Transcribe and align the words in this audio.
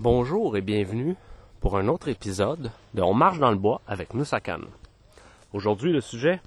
Bonjour 0.00 0.56
et 0.56 0.60
bienvenue 0.60 1.16
pour 1.60 1.76
un 1.76 1.88
autre 1.88 2.06
épisode 2.06 2.70
de 2.94 3.02
On 3.02 3.14
marche 3.14 3.40
dans 3.40 3.50
le 3.50 3.56
bois 3.56 3.80
avec 3.88 4.14
Nusakan. 4.14 4.60
Aujourd'hui 5.52 5.92
le 5.92 6.00
sujet 6.00 6.40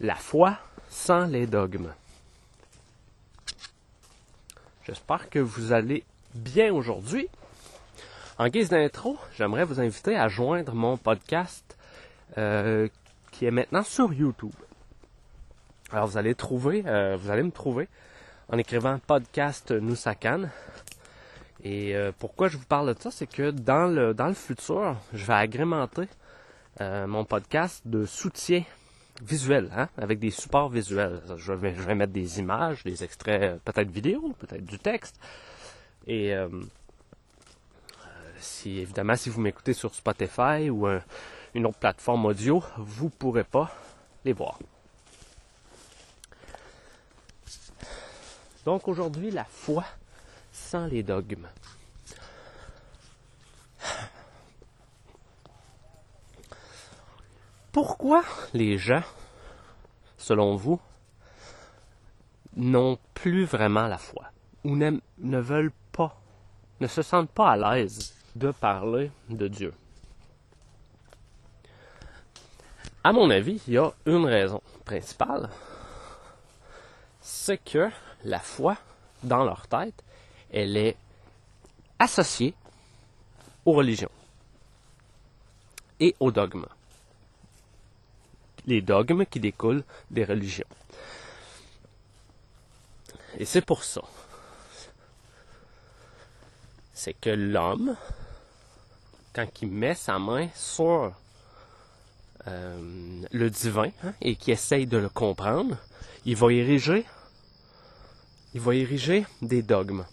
la 0.00 0.16
foi 0.16 0.58
sans 0.88 1.26
les 1.26 1.46
dogmes. 1.46 1.92
J'espère 4.82 5.30
que 5.30 5.38
vous 5.38 5.72
allez 5.72 6.02
bien 6.34 6.74
aujourd'hui. 6.74 7.28
En 8.38 8.48
guise 8.48 8.70
d'intro, 8.70 9.18
j'aimerais 9.36 9.64
vous 9.64 9.78
inviter 9.78 10.16
à 10.16 10.26
joindre 10.26 10.74
mon 10.74 10.96
podcast 10.96 11.78
euh, 12.38 12.88
qui 13.30 13.46
est 13.46 13.52
maintenant 13.52 13.84
sur 13.84 14.12
YouTube. 14.12 14.50
Alors 15.92 16.08
vous 16.08 16.18
allez 16.18 16.34
trouver, 16.34 16.82
euh, 16.86 17.16
vous 17.16 17.30
allez 17.30 17.44
me 17.44 17.52
trouver 17.52 17.86
en 18.48 18.58
écrivant 18.58 18.98
podcast 18.98 19.70
Nusakan 19.70 20.48
et 21.64 21.96
euh, 21.96 22.12
pourquoi 22.18 22.48
je 22.48 22.58
vous 22.58 22.66
parle 22.66 22.94
de 22.94 23.00
ça, 23.00 23.10
c'est 23.10 23.26
que 23.26 23.50
dans 23.50 23.86
le, 23.86 24.12
dans 24.12 24.26
le 24.26 24.34
futur, 24.34 24.96
je 25.14 25.24
vais 25.24 25.32
agrémenter 25.32 26.06
euh, 26.82 27.06
mon 27.06 27.24
podcast 27.24 27.80
de 27.86 28.04
soutien 28.04 28.64
visuel, 29.22 29.70
hein, 29.74 29.88
avec 29.96 30.18
des 30.18 30.30
supports 30.30 30.68
visuels. 30.68 31.22
Je 31.38 31.52
vais, 31.54 31.74
je 31.74 31.80
vais 31.80 31.94
mettre 31.94 32.12
des 32.12 32.38
images, 32.38 32.84
des 32.84 33.02
extraits, 33.02 33.42
euh, 33.42 33.56
peut-être 33.64 33.90
vidéo, 33.90 34.34
peut-être 34.38 34.66
du 34.66 34.78
texte. 34.78 35.18
Et 36.06 36.34
si 38.36 38.78
évidemment, 38.78 39.16
si 39.16 39.30
vous 39.30 39.40
m'écoutez 39.40 39.72
sur 39.72 39.94
Spotify 39.94 40.68
ou 40.68 40.86
une 41.54 41.64
autre 41.64 41.78
plateforme 41.78 42.26
audio, 42.26 42.62
vous 42.76 43.08
pourrez 43.08 43.44
pas 43.44 43.74
les 44.22 44.34
voir. 44.34 44.58
Donc 48.66 48.86
aujourd'hui, 48.86 49.30
la 49.30 49.44
foi 49.44 49.82
les 50.78 51.02
dogmes. 51.02 51.48
Pourquoi 57.72 58.22
les 58.52 58.78
gens, 58.78 59.02
selon 60.16 60.54
vous, 60.54 60.80
n'ont 62.56 62.98
plus 63.14 63.44
vraiment 63.44 63.88
la 63.88 63.98
foi 63.98 64.26
ou 64.62 64.76
ne 64.76 65.38
veulent 65.40 65.72
pas, 65.90 66.16
ne 66.80 66.86
se 66.86 67.02
sentent 67.02 67.30
pas 67.30 67.50
à 67.50 67.56
l'aise 67.56 68.14
de 68.36 68.52
parler 68.52 69.10
de 69.28 69.48
Dieu? 69.48 69.74
À 73.02 73.12
mon 73.12 73.28
avis, 73.30 73.60
il 73.66 73.74
y 73.74 73.78
a 73.78 73.92
une 74.06 74.24
raison 74.24 74.62
principale, 74.84 75.50
c'est 77.20 77.58
que 77.58 77.90
la 78.24 78.38
foi, 78.38 78.76
dans 79.22 79.44
leur 79.44 79.66
tête, 79.66 80.02
elle 80.54 80.76
est 80.76 80.96
associée 81.98 82.54
aux 83.64 83.72
religions 83.72 84.10
et 85.98 86.14
aux 86.20 86.30
dogmes. 86.30 86.66
Les 88.66 88.80
dogmes 88.80 89.26
qui 89.26 89.40
découlent 89.40 89.84
des 90.10 90.24
religions. 90.24 90.66
Et 93.36 93.44
c'est 93.44 93.64
pour 93.66 93.82
ça. 93.82 94.02
C'est 96.92 97.14
que 97.14 97.30
l'homme, 97.30 97.96
quand 99.32 99.48
il 99.60 99.68
met 99.68 99.94
sa 99.94 100.20
main 100.20 100.48
sur 100.54 101.12
euh, 102.46 103.22
le 103.32 103.50
divin 103.50 103.90
hein, 104.04 104.14
et 104.20 104.36
qui 104.36 104.52
essaye 104.52 104.86
de 104.86 104.98
le 104.98 105.08
comprendre, 105.08 105.76
il 106.24 106.36
va 106.36 106.52
ériger, 106.52 107.04
il 108.54 108.60
va 108.60 108.74
ériger 108.76 109.26
des 109.42 109.62
dogmes. 109.62 110.04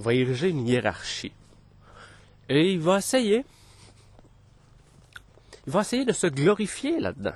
Il 0.00 0.04
va 0.04 0.14
ériger 0.14 0.48
une 0.48 0.66
hiérarchie. 0.66 1.32
Et 2.48 2.72
il 2.72 2.80
va 2.80 2.96
essayer. 2.96 3.44
Il 5.66 5.72
va 5.74 5.82
essayer 5.82 6.06
de 6.06 6.12
se 6.14 6.26
glorifier 6.26 7.00
là-dedans. 7.00 7.34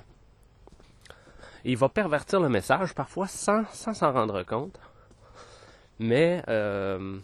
il 1.67 1.77
va 1.77 1.91
pervertir 1.91 2.41
le 2.41 2.49
message 2.49 2.95
parfois 2.95 3.29
sans 3.29 3.67
s'en 3.67 4.13
rendre 4.13 4.43
compte. 4.45 4.81
Mais 5.99 6.43
euh, 6.49 7.19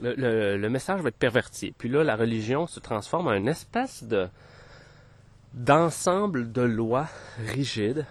le, 0.00 0.56
le, 0.56 0.70
message 0.70 1.00
va 1.00 1.08
être 1.08 1.18
perverti. 1.18 1.74
Puis 1.76 1.88
là, 1.88 2.04
la 2.04 2.14
religion 2.14 2.68
se 2.68 2.78
transforme 2.78 3.26
en 3.26 3.32
une 3.32 3.48
espèce 3.48 4.04
de 4.04 4.28
d'ensemble 5.52 6.52
de 6.52 6.62
lois 6.62 7.08
rigides. 7.38 8.06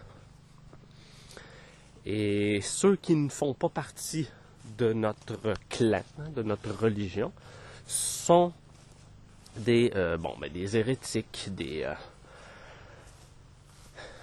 Et 2.06 2.59
ceux 2.62 2.97
qui 2.97 3.16
ne 3.16 3.30
font 3.30 3.53
pas 3.53 3.70
partie 3.70 4.30
de 4.78 4.94
notre 4.94 5.53
clan, 5.70 6.03
hein, 6.20 6.30
de 6.36 6.44
notre 6.44 6.72
religion, 6.72 7.31
sont 7.88 8.52
des 9.58 9.92
euh, 9.96 10.18
bon 10.18 10.36
ben, 10.40 10.52
des 10.52 10.76
hérétiques, 10.78 11.50
des 11.52 11.84
euh, 11.84 11.94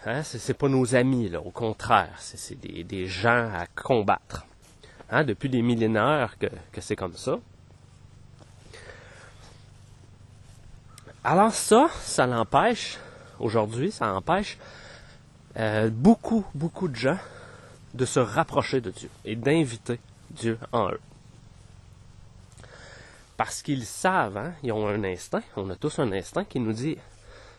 hein, 0.06 0.22
c'est 0.22 0.54
pas 0.54 0.69
nos 0.69 0.94
amis 0.94 1.28
là, 1.28 1.41
au 1.41 1.50
contraire, 1.50 2.14
c'est 2.19 2.60
des, 2.60 2.84
des, 2.84 3.06
gens 3.06 3.50
à 3.54 3.66
combattre. 3.66 4.47
Hein, 5.10 5.25
depuis 5.25 5.50
des 5.50 5.60
millénaires 5.60 6.36
que, 6.38 6.48
c'est 6.80 6.97
comme 6.97 7.16
ça. 7.16 7.38
Alors 11.22 11.53
ça, 11.53 11.88
ça 12.00 12.26
l'empêche, 12.26 12.98
aujourd'hui, 13.38 13.92
ça 13.92 14.14
empêche 14.14 14.59
euh, 15.59 15.91
beaucoup, 15.91 16.47
beaucoup 16.54 16.88
de 16.88 16.97
gens 16.97 17.19
de 17.94 18.06
se 18.06 18.20
rapprocher 18.20 18.80
de 18.80 18.91
Dieu 18.91 19.10
et 19.24 19.36
d'inviter 19.36 20.00
Dieu 20.32 20.59
en 20.72 20.91
eux. 20.91 21.00
Parce 23.37 23.62
qu'ils 23.62 23.84
savent, 23.84 24.37
hein, 24.37 24.53
ils 24.62 24.72
ont 24.72 24.87
un 24.87 25.04
instinct, 25.04 25.43
on 25.56 25.69
a 25.70 25.76
tous 25.76 25.98
un 25.98 26.12
instinct 26.12 26.44
qui 26.44 26.60
nous 26.60 26.72
dit 26.72 26.97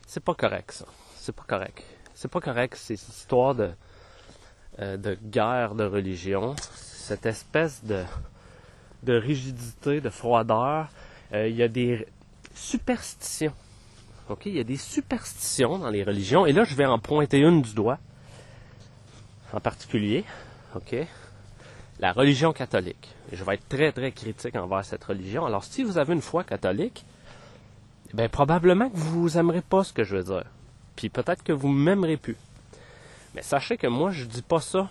c'est 0.07 0.23
pas 0.23 0.35
correct 0.35 0.72
ça, 0.72 0.85
c'est 1.16 1.35
pas 1.35 1.44
correct. 1.47 1.83
C'est 2.16 2.29
pas 2.29 2.41
correct 2.41 2.75
ces 2.75 2.94
histoires 2.94 3.56
de, 3.56 3.72
euh, 4.79 4.97
de 4.97 5.17
guerre 5.22 5.75
de 5.75 5.83
religion, 5.83 6.56
cette 6.72 7.25
espèce 7.25 7.83
de, 7.83 8.03
de 9.03 9.13
rigidité, 9.13 10.00
de 10.00 10.09
froideur. 10.09 10.89
Euh, 11.33 11.47
il 11.47 11.56
y 11.56 11.63
a 11.63 11.67
des 11.67 12.07
superstitions. 12.53 13.53
OK? 14.29 14.45
Il 14.45 14.56
y 14.56 14.59
a 14.59 14.63
des 14.63 14.78
superstitions 14.78 15.79
dans 15.79 15.89
les 15.89 16.03
religions. 16.03 16.45
Et 16.45 16.53
là, 16.53 16.63
je 16.63 16.75
vais 16.75 16.85
en 16.85 17.00
pointer 17.00 17.39
une 17.39 17.62
du 17.62 17.73
doigt, 17.73 18.00
en 19.51 19.59
particulier. 19.59 20.23
OK? 20.75 20.95
La 22.03 22.11
religion 22.11 22.51
catholique. 22.51 23.15
Je 23.31 23.41
vais 23.45 23.53
être 23.53 23.69
très, 23.69 23.93
très 23.93 24.11
critique 24.11 24.57
envers 24.57 24.83
cette 24.83 25.05
religion. 25.05 25.45
Alors, 25.45 25.63
si 25.63 25.85
vous 25.85 25.97
avez 25.97 26.11
une 26.13 26.21
foi 26.21 26.43
catholique, 26.43 27.05
ben, 28.13 28.27
probablement 28.27 28.89
que 28.89 28.97
vous 28.97 29.29
n'aimerez 29.29 29.61
pas 29.61 29.85
ce 29.85 29.93
que 29.93 30.03
je 30.03 30.17
veux 30.17 30.23
dire. 30.23 30.43
Puis 30.97 31.07
peut-être 31.07 31.43
que 31.43 31.53
vous 31.53 31.69
ne 31.69 31.81
m'aimerez 31.81 32.17
plus. 32.17 32.35
Mais 33.33 33.41
sachez 33.41 33.77
que 33.77 33.87
moi, 33.87 34.11
je 34.11 34.25
dis 34.25 34.41
pas 34.41 34.59
ça 34.59 34.89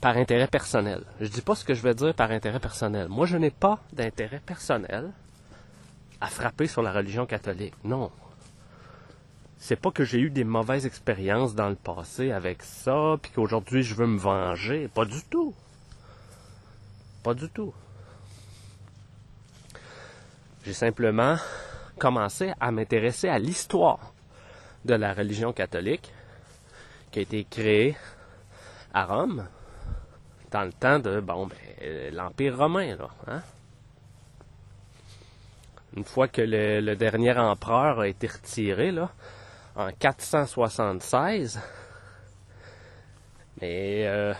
par 0.00 0.16
intérêt 0.16 0.46
personnel. 0.46 1.02
Je 1.20 1.26
dis 1.26 1.42
pas 1.42 1.54
ce 1.54 1.66
que 1.66 1.74
je 1.74 1.82
veux 1.82 1.94
dire 1.94 2.14
par 2.14 2.30
intérêt 2.30 2.58
personnel. 2.58 3.08
Moi, 3.10 3.26
je 3.26 3.36
n'ai 3.36 3.50
pas 3.50 3.78
d'intérêt 3.92 4.40
personnel 4.40 5.10
à 6.22 6.28
frapper 6.28 6.66
sur 6.66 6.80
la 6.80 6.92
religion 6.92 7.26
catholique. 7.26 7.74
Non 7.84 8.10
c'est 9.62 9.76
pas 9.76 9.92
que 9.92 10.02
j'ai 10.02 10.18
eu 10.18 10.28
des 10.28 10.42
mauvaises 10.42 10.86
expériences 10.86 11.54
dans 11.54 11.68
le 11.68 11.76
passé 11.76 12.32
avec 12.32 12.64
ça, 12.64 13.14
puis 13.22 13.30
qu'aujourd'hui 13.32 13.84
je 13.84 13.94
veux 13.94 14.08
me 14.08 14.18
venger. 14.18 14.88
Pas 14.88 15.04
du 15.04 15.22
tout. 15.30 15.54
Pas 17.22 17.32
du 17.32 17.48
tout. 17.48 17.72
J'ai 20.64 20.72
simplement 20.72 21.36
commencé 21.96 22.52
à 22.58 22.72
m'intéresser 22.72 23.28
à 23.28 23.38
l'histoire 23.38 24.12
de 24.84 24.94
la 24.94 25.14
religion 25.14 25.52
catholique 25.52 26.12
qui 27.12 27.20
a 27.20 27.22
été 27.22 27.44
créée 27.44 27.96
à 28.92 29.04
Rome 29.04 29.46
dans 30.50 30.64
le 30.64 30.72
temps 30.72 30.98
de 30.98 31.20
bon 31.20 31.46
ben, 31.46 32.12
l'Empire 32.12 32.58
romain 32.58 32.96
là, 32.96 33.10
hein? 33.28 33.42
Une 35.96 36.04
fois 36.04 36.26
que 36.26 36.42
le, 36.42 36.80
le, 36.80 36.96
dernier 36.96 37.38
empereur 37.38 38.00
a 38.00 38.08
été 38.08 38.26
retiré 38.26 38.90
là, 38.90 39.12
en 39.76 39.90
476. 39.92 41.60
Mais 43.60 44.06
euh, 44.06 44.34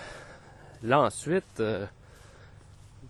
là 0.83 1.01
ensuite, 1.01 1.61
euh, 1.61 1.87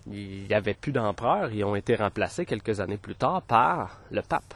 il 0.07 0.47
n'y 0.47 0.55
avait 0.55 0.75
plus 0.75 0.93
d'empereurs. 0.93 1.53
Ils 1.53 1.65
ont 1.65 1.77
été 1.77 1.95
remplacés 1.95 2.47
quelques 2.47 2.81
années 2.81 2.97
plus 2.97 3.15
tard 3.15 3.43
par 3.43 3.99
le 4.11 4.23
pape. 4.23 4.55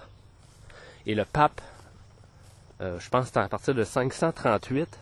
Et 1.06 1.14
le 1.14 1.24
pape, 1.24 1.60
euh, 2.80 2.98
je 2.98 3.08
pense 3.08 3.30
que 3.30 3.38
à 3.38 3.48
partir 3.48 3.74
de 3.74 3.84
538, 3.84 4.98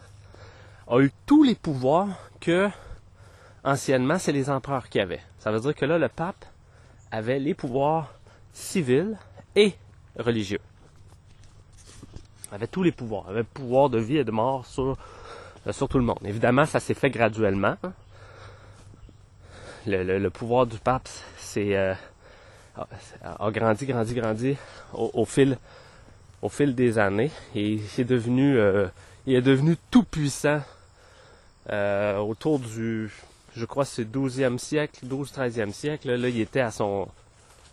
a 0.86 1.00
eu 1.00 1.10
tous 1.26 1.42
les 1.42 1.54
pouvoirs 1.54 2.08
que 2.40 2.68
anciennement 3.64 4.18
c'est 4.18 4.32
les 4.32 4.50
empereurs 4.50 4.88
qui 4.88 5.00
avaient. 5.00 5.22
Ça 5.38 5.50
veut 5.50 5.60
dire 5.60 5.74
que 5.74 5.86
là, 5.86 5.98
le 5.98 6.08
pape 6.08 6.44
avait 7.10 7.38
les 7.38 7.54
pouvoirs 7.54 8.12
civils 8.52 9.16
et 9.56 9.74
religieux 10.18 10.60
avait 12.54 12.68
tous 12.68 12.84
les 12.84 12.92
pouvoirs, 12.92 13.28
avait 13.28 13.40
le 13.40 13.44
pouvoir 13.44 13.90
de 13.90 13.98
vie 13.98 14.18
et 14.18 14.24
de 14.24 14.30
mort 14.30 14.64
sur, 14.64 14.96
euh, 15.66 15.72
sur 15.72 15.88
tout 15.88 15.98
le 15.98 16.04
monde. 16.04 16.20
Évidemment, 16.24 16.66
ça 16.66 16.78
s'est 16.78 16.94
fait 16.94 17.10
graduellement. 17.10 17.76
le, 19.86 20.28
pouvoir 20.28 20.66
du 20.66 20.78
pape, 20.78 21.08
c'est 21.36 21.76
euh, 21.76 21.94
a 22.76 23.50
grandi, 23.50 23.86
grandi, 23.86 24.14
grandi 24.14 24.56
au, 24.92 25.24
fil 25.24 25.58
au 26.42 26.48
fil 26.48 26.74
des 26.74 26.98
années 26.98 27.30
et 27.54 27.72
il 27.74 28.00
est 28.00 28.04
devenu 28.04 28.56
euh, 28.56 28.86
il 29.26 29.34
est 29.34 29.42
devenu 29.42 29.76
tout 29.90 30.04
puissant 30.04 30.60
autour 31.70 32.58
du 32.58 33.10
je 33.56 33.64
crois 33.64 33.84
c'est 33.84 34.04
12e 34.04 34.58
siècle, 34.58 35.00
12 35.04 35.32
13e 35.32 35.72
siècle 35.72 36.14
là, 36.14 36.28
il 36.28 36.40
était 36.40 36.60
à 36.60 36.70
son 36.70 37.08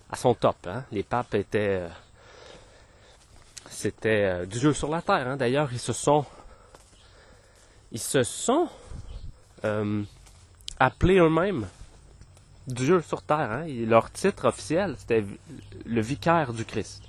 à 0.09 0.15
son 0.15 0.33
top 0.33 0.55
hein. 0.67 0.83
Les 0.91 1.03
papes 1.03 1.33
étaient 1.33 1.81
c'était 3.71 4.45
du 4.45 4.59
jeu 4.59 4.73
sur 4.73 4.89
la 4.89 5.01
terre 5.01 5.27
hein. 5.27 5.37
D'ailleurs, 5.37 5.69
ils 5.71 5.79
se 5.79 5.93
sont 5.93 6.25
ils 7.91 7.99
se 7.99 8.23
sont 8.23 8.67
appelés 10.79 11.17
eux-mêmes 11.17 11.67
Dieu 12.67 13.01
sur 13.01 13.21
terre. 13.21 13.51
Hein? 13.51 13.65
leur 13.87 14.11
titre 14.11 14.47
officiel, 14.47 14.95
c'était 14.97 15.25
le 15.85 16.01
vicaire 16.01 16.53
du 16.53 16.65
Christ. 16.65 17.03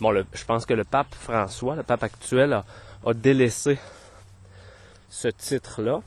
Bon, 0.00 0.14
je 0.14 0.44
pense 0.44 0.64
que 0.64 0.74
le 0.74 0.84
pape 0.84 1.14
François, 1.14 1.76
le 1.76 1.82
pape 1.82 2.02
actuel, 2.02 2.52
a, 2.54 2.64
délaissé 3.14 3.78
ce 5.08 5.28
titre-là. 5.28 6.00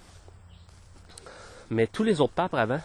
Mais 1.70 1.88
tous 1.88 2.04
les 2.04 2.22
autres 2.22 2.34
papes 2.34 2.54
avant, 2.54 2.82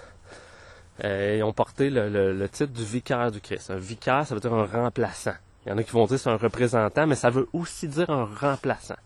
euh, 1.05 1.41
ont 1.43 1.53
porté 1.53 1.91
le, 1.91 2.47
titre 2.49 2.73
du 2.73 2.85
vicaire 2.85 3.31
du 3.31 3.41
Christ. 3.41 3.71
Un 3.71 3.77
vicaire, 3.77 4.27
ça 4.27 4.35
veut 4.35 4.41
dire 4.41 4.53
un 4.53 4.67
remplaçant. 4.67 5.35
Il 5.69 5.73
y 5.73 5.75
en 5.75 5.77
a 5.77 5.83
qui 5.83 5.91
vont 5.91 6.07
dire 6.07 6.19
c'est 6.19 6.31
un 6.31 6.39
représentant, 6.39 7.07
mais 7.07 7.15
ça 7.15 7.29
veut 7.29 7.47
aussi 7.53 7.89
dire 7.89 8.09
un 8.09 8.25
remplaçant. 8.25 8.97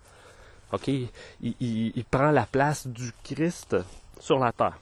OK? 0.70 0.88
il 1.40 2.04
prend 2.08 2.30
la 2.30 2.46
place 2.46 2.86
du 2.86 3.10
Christ 3.24 3.76
sur 4.20 4.38
la 4.38 4.52
terre. 4.52 4.78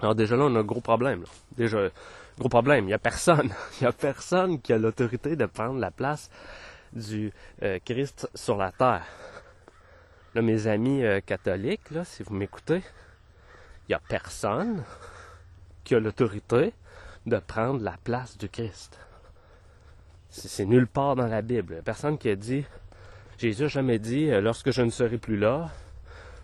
Alors 0.00 0.14
déjà 0.14 0.36
là, 0.36 0.44
on 0.44 0.54
a 0.56 0.58
un 0.58 0.62
gros 0.64 0.82
problème. 0.82 1.24
Déjà, 1.56 1.88
gros 2.38 2.50
problème, 2.50 2.84
il 2.84 2.88
n'y 2.88 2.92
a 2.92 2.98
personne. 2.98 3.50
Il 3.80 3.84
n'y 3.84 3.86
a 3.86 3.92
personne 3.92 4.60
qui 4.60 4.74
a 4.74 4.78
l'autorité 4.78 5.36
de 5.36 5.46
prendre 5.46 5.80
la 5.80 5.90
place 5.90 6.28
du 6.92 7.32
euh, 7.62 7.78
Christ 7.82 8.28
sur 8.34 8.58
la 8.58 8.70
terre. 8.70 9.06
Mes 10.34 10.66
amis 10.66 11.02
euh, 11.02 11.20
catholiques, 11.24 11.88
si 12.04 12.22
vous 12.24 12.34
m'écoutez, 12.34 12.82
il 13.88 13.92
n'y 13.92 13.94
a 13.94 14.00
personne 14.06 14.84
qui 15.82 15.94
a 15.94 16.00
l'autorité 16.00 16.74
de 17.24 17.38
prendre 17.38 17.82
la 17.82 17.96
place 18.04 18.36
du 18.36 18.50
Christ. 18.50 18.98
C'est 20.36 20.64
nulle 20.64 20.88
part 20.88 21.14
dans 21.14 21.28
la 21.28 21.42
Bible. 21.42 21.80
Personne 21.84 22.18
qui 22.18 22.28
a 22.28 22.34
dit, 22.34 22.64
Jésus 23.38 23.62
n'a 23.62 23.68
jamais 23.68 23.98
dit, 24.00 24.30
euh, 24.30 24.40
lorsque 24.40 24.72
je 24.72 24.82
ne 24.82 24.90
serai 24.90 25.16
plus 25.16 25.36
là, 25.36 25.70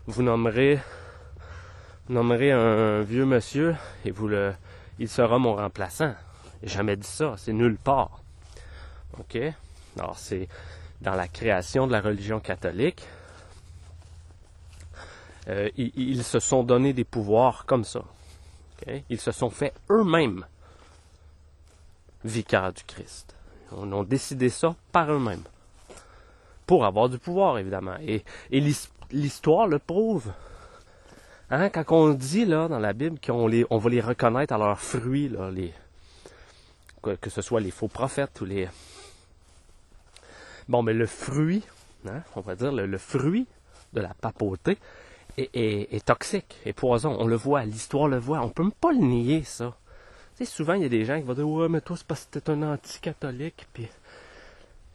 vous 0.07 0.23
nommerez 0.23 0.79
nommerez 2.09 2.51
un 2.51 3.01
vieux 3.01 3.25
monsieur 3.25 3.75
et 4.05 4.11
vous 4.11 4.27
le, 4.27 4.53
il 4.97 5.09
sera 5.09 5.39
mon 5.39 5.55
remplaçant. 5.55 6.13
J'ai 6.63 6.69
jamais 6.69 6.95
dit 6.95 7.07
ça, 7.07 7.35
c'est 7.37 7.53
nulle 7.53 7.77
part. 7.77 8.21
OK? 9.19 9.37
Alors, 9.99 10.17
c'est 10.17 10.47
dans 11.01 11.15
la 11.15 11.27
création 11.27 11.85
de 11.85 11.91
la 11.91 12.01
religion 12.01 12.39
catholique. 12.39 13.05
Euh, 15.49 15.69
ils, 15.75 16.23
se 16.23 16.39
sont 16.39 16.63
donné 16.63 16.93
des 16.93 17.03
pouvoirs 17.03 17.65
comme 17.65 17.83
ça. 17.83 18.03
Ils 19.09 19.19
se 19.19 19.31
sont 19.31 19.49
fait 19.49 19.73
eux-mêmes 19.89 20.45
vicaires 22.23 22.71
du 22.71 22.83
Christ. 22.83 23.35
Ils 23.71 23.93
ont 23.93 24.03
décidé 24.03 24.49
ça 24.49 24.75
par 24.91 25.11
eux-mêmes. 25.11 25.43
Pour 26.65 26.85
avoir 26.85 27.09
du 27.09 27.17
pouvoir, 27.17 27.57
évidemment. 27.57 27.95
Et, 28.01 28.23
l'histoire 29.11 29.67
le 29.67 29.79
prouve. 29.79 30.31
Hein, 31.49 31.69
quand 31.69 31.83
on 31.89 32.13
dit 32.13 32.45
là 32.45 32.69
dans 32.69 32.79
la 32.79 32.93
Bible 32.93 33.19
qu'on 33.19 33.47
les, 33.47 33.65
on 33.69 33.77
va 33.77 33.89
les 33.89 33.99
reconnaître 33.99 34.53
à 34.53 34.57
leurs 34.57 34.79
fruits, 34.79 35.27
là, 35.27 35.49
que, 37.01 37.29
ce 37.29 37.41
soit 37.41 37.59
les 37.59 37.71
faux 37.71 37.87
prophètes 37.87 38.39
ou 38.41 38.45
les. 38.45 38.69
Bon, 40.69 40.81
mais 40.81 40.93
le 40.93 41.07
fruit, 41.07 41.63
hein, 42.07 42.21
on 42.35 42.41
va 42.41 42.55
dire 42.55 42.71
le, 42.71 42.97
fruit 42.97 43.47
de 43.91 43.99
la 43.99 44.13
papauté 44.13 44.77
est, 45.37 46.05
toxique, 46.05 46.57
est 46.65 46.73
poison. 46.73 47.17
On 47.19 47.27
le 47.27 47.35
voit, 47.35 47.65
l'histoire 47.65 48.07
le 48.07 48.17
voit. 48.17 48.39
On 48.39 48.49
peut 48.49 48.63
même 48.63 48.71
pas 48.71 48.91
le 48.91 48.99
nier, 48.99 49.43
ça. 49.43 49.75
Souvent, 50.45 50.73
il 50.73 50.83
y 50.83 50.85
a 50.85 50.89
des 50.89 51.05
gens 51.05 51.17
qui 51.17 51.23
vont 51.23 51.33
dire 51.33 51.47
Ouais, 51.47 51.69
mais 51.69 51.81
toi, 51.81 51.95
c'est 51.97 52.07
parce 52.07 52.25
que 52.25 52.39
t'es 52.39 52.49
un 52.51 52.61
anti-catholique. 52.63 53.67
Puis 53.73 53.87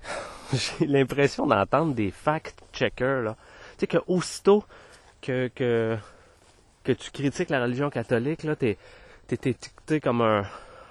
j'ai 0.52 0.87
l'impression 0.87 1.46
d'entendre 1.46 1.94
des 1.94 2.10
fact-checkers, 2.10 3.22
là. 3.22 3.37
Tu 3.78 3.81
sais, 3.81 3.87
que 3.87 3.98
aussitôt 4.06 4.64
que, 5.20 5.48
que 5.54 5.98
que 6.87 6.93
tu 6.93 7.10
critiques 7.10 7.50
la 7.50 7.62
religion 7.62 7.90
catholique, 7.90 8.44
là, 8.44 8.54
t'es, 8.54 8.78
t'es 9.26 9.50
étiqueté 9.50 10.00
comme 10.00 10.22
un, 10.22 10.44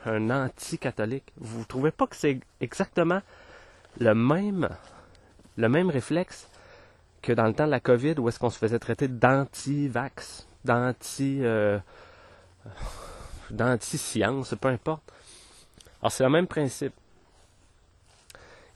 un 0.05 0.29
anti-catholique. 0.29 1.31
Vous 1.37 1.63
trouvez 1.63 1.91
pas 1.91 2.05
que 2.05 2.17
c'est 2.17 2.39
exactement 2.59 3.21
le 3.99 4.13
même, 4.13 4.67
le 5.55 5.69
même 5.69 5.89
réflexe 5.89 6.49
que 7.21 7.31
dans 7.31 7.45
le 7.47 7.53
temps 7.53 7.65
de 7.65 7.71
la 7.71 7.79
COVID 7.79 8.15
où 8.19 8.27
est-ce 8.27 8.39
qu'on 8.39 8.49
se 8.49 8.59
faisait 8.59 8.77
traiter 8.77 9.07
d'anti-vax, 9.07 10.47
d'anti, 10.65 11.39
euh, 11.41 11.79
d'anti-science, 13.55 14.55
peu 14.59 14.69
importe. 14.69 15.03
Alors 16.01 16.11
c'est 16.11 16.23
le 16.23 16.29
même 16.29 16.47
principe. 16.47 16.93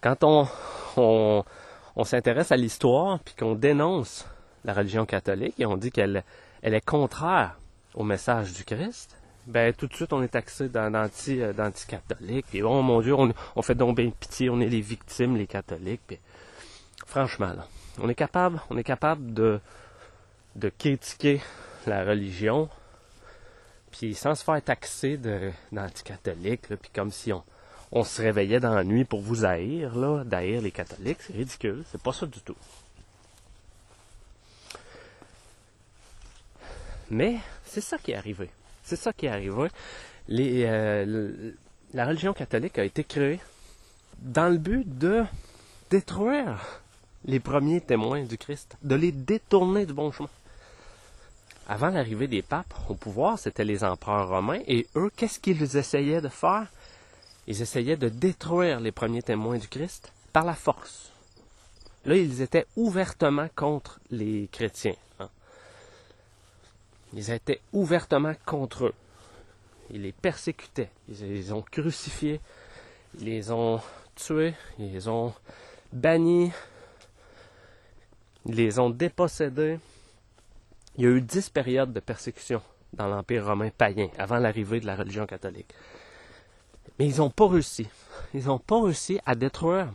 Quand 0.01 0.23
on, 0.23 1.43
s'intéresse 2.03 2.51
à 2.51 2.57
l'histoire 2.57 3.19
puis 3.19 3.35
qu'on 3.35 3.55
dénonce 3.55 4.25
la 4.63 4.73
religion 4.73 5.05
catholique 5.05 5.59
et 5.59 5.65
on 5.65 5.77
dit 5.77 5.91
qu'elle 5.91 6.23
elle 6.61 6.73
est 6.73 6.85
contraire 6.85 7.57
au 7.93 8.03
message 8.03 8.53
du 8.53 8.63
Christ, 8.63 9.15
ben 9.47 9.73
tout 9.73 9.87
de 9.87 9.93
suite 9.93 10.13
on 10.13 10.21
est 10.21 10.29
taxé 10.29 10.69
euh, 10.75 11.53
d'anti-catholique. 11.53 12.45
Puis 12.49 12.63
oh 12.63 12.81
mon 12.81 13.01
Dieu, 13.01 13.15
on, 13.15 13.61
fait 13.61 13.75
donc 13.75 13.97
bien 13.97 14.09
pitié, 14.09 14.49
on 14.49 14.59
est 14.59 14.67
les 14.67 14.81
victimes, 14.81 15.35
les 15.37 15.47
catholiques. 15.47 16.19
Franchement, 17.05 17.53
on 18.01 18.09
est 18.09 18.15
capable, 18.15 18.61
on 18.69 18.77
est 18.77 18.83
capable 18.83 19.33
de 19.33 19.59
critiquer 20.77 21.41
la 21.87 22.03
religion, 22.03 22.69
puis 23.91 24.15
sans 24.15 24.36
se 24.36 24.44
faire 24.44 24.62
taxer 24.62 25.19
d'anti-catholique, 25.71 26.68
puis 26.68 26.91
comme 26.94 27.12
si 27.12 27.31
on, 27.91 28.03
se 28.03 28.21
réveillait 28.21 28.59
dans 28.59 28.74
la 28.74 28.83
nuit 28.83 29.06
pour 29.06 29.21
vous 29.21 29.45
haïr, 29.45 29.95
là, 29.95 30.24
d'haïr 30.24 30.62
les 30.62 30.71
catholiques, 30.71 31.21
c'est 31.21 31.33
ridicule, 31.33 31.83
c'est 31.91 32.01
pas 32.01 32.13
ça 32.13 32.25
du 32.25 32.39
tout. 32.41 32.56
Mais 37.09 37.38
c'est 37.65 37.81
ça 37.81 37.97
qui 37.97 38.12
est 38.12 38.15
arrivé. 38.15 38.50
C'est 38.83 38.95
ça 38.95 39.12
qui 39.13 39.25
est 39.25 39.30
arrivé. 39.30 39.69
Euh, 40.31 41.51
la 41.93 42.05
religion 42.05 42.34
catholique 42.34 42.77
a 42.77 42.84
été 42.84 43.03
créée 43.03 43.39
dans 44.19 44.50
le 44.50 44.58
but 44.58 44.86
de 44.98 45.24
détruire 45.89 46.81
les 47.25 47.39
premiers 47.39 47.81
témoins 47.81 48.24
du 48.24 48.38
Christ, 48.38 48.77
de 48.84 48.96
les 48.96 49.12
détourner 49.12 49.86
du 49.86 49.93
bon 49.93 50.12
chemin. 50.12 50.29
Avant 51.71 51.89
l'arrivée 51.89 52.27
des 52.27 52.41
papes 52.41 52.73
au 52.89 52.95
pouvoir, 52.95 53.38
c'était 53.38 53.63
les 53.63 53.83
empereurs 53.83 54.27
romains, 54.27 54.59
et 54.65 54.88
eux, 54.95 55.11
qu'est-ce 55.15 55.39
qu'ils 55.39 55.77
essayaient 55.77 56.19
de 56.19 56.27
faire? 56.27 56.65
Ils 57.45 57.61
essayaient 57.61 57.95
de 57.95 58.09
détruire 58.09 58.79
les 58.79 58.91
premiers 58.91 59.21
témoins 59.21 59.59
du 59.59 59.67
Christ 59.67 60.11
par 60.33 60.45
la 60.45 60.55
force. 60.55 61.11
Là, 62.05 62.15
ils 62.15 62.41
étaient 62.41 62.65
ouvertement 62.75 63.49
contre 63.55 63.99
les 64.09 64.49
chrétiens. 64.51 64.95
Ils 67.13 67.29
étaient 67.29 67.61
ouvertement 67.71 68.33
contre 68.47 68.85
eux. 68.85 68.93
Ils 69.91 70.01
les 70.01 70.11
persécutaient. 70.11 70.89
Ils 71.07 71.21
les 71.21 71.51
ont 71.51 71.61
crucifiés. 71.61 72.41
Ils 73.19 73.25
les 73.25 73.51
ont 73.51 73.79
tués. 74.15 74.55
Ils 74.79 74.91
les 74.91 75.07
ont 75.07 75.35
bannis. 75.93 76.51
Ils 78.47 78.55
les 78.55 78.79
ont 78.79 78.89
dépossédés. 78.89 79.77
Il 81.00 81.06
y 81.06 81.08
a 81.08 81.12
eu 81.12 81.22
dix 81.22 81.50
périodes 81.50 81.94
de 81.94 82.01
persécution 82.01 82.62
dans 82.91 83.08
l'Empire 83.08 83.46
romain 83.46 83.70
païen, 83.70 84.10
avant 84.18 84.38
l'arrivée 84.38 84.82
de 84.82 84.86
la 84.86 84.98
religion 84.98 85.25
catholique. 85.25 85.74
Mais 87.00 87.08
ils 87.08 87.20
n'ont 87.20 87.29
pas 87.29 87.48
réussi. 87.48 87.88
Ils 88.34 88.48
n'ont 88.48 88.60
pas 88.60 88.84
réussi 88.84 89.18
à 89.25 89.34
détruire, 89.34 89.88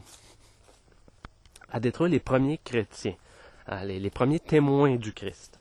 les 1.74 2.20
premiers 2.20 2.56
chrétiens, 2.56 3.16
hein, 3.66 3.84
les, 3.84 4.00
les 4.00 4.08
premiers 4.08 4.40
témoins 4.40 4.96
du 4.96 5.12
Christ. 5.12 5.60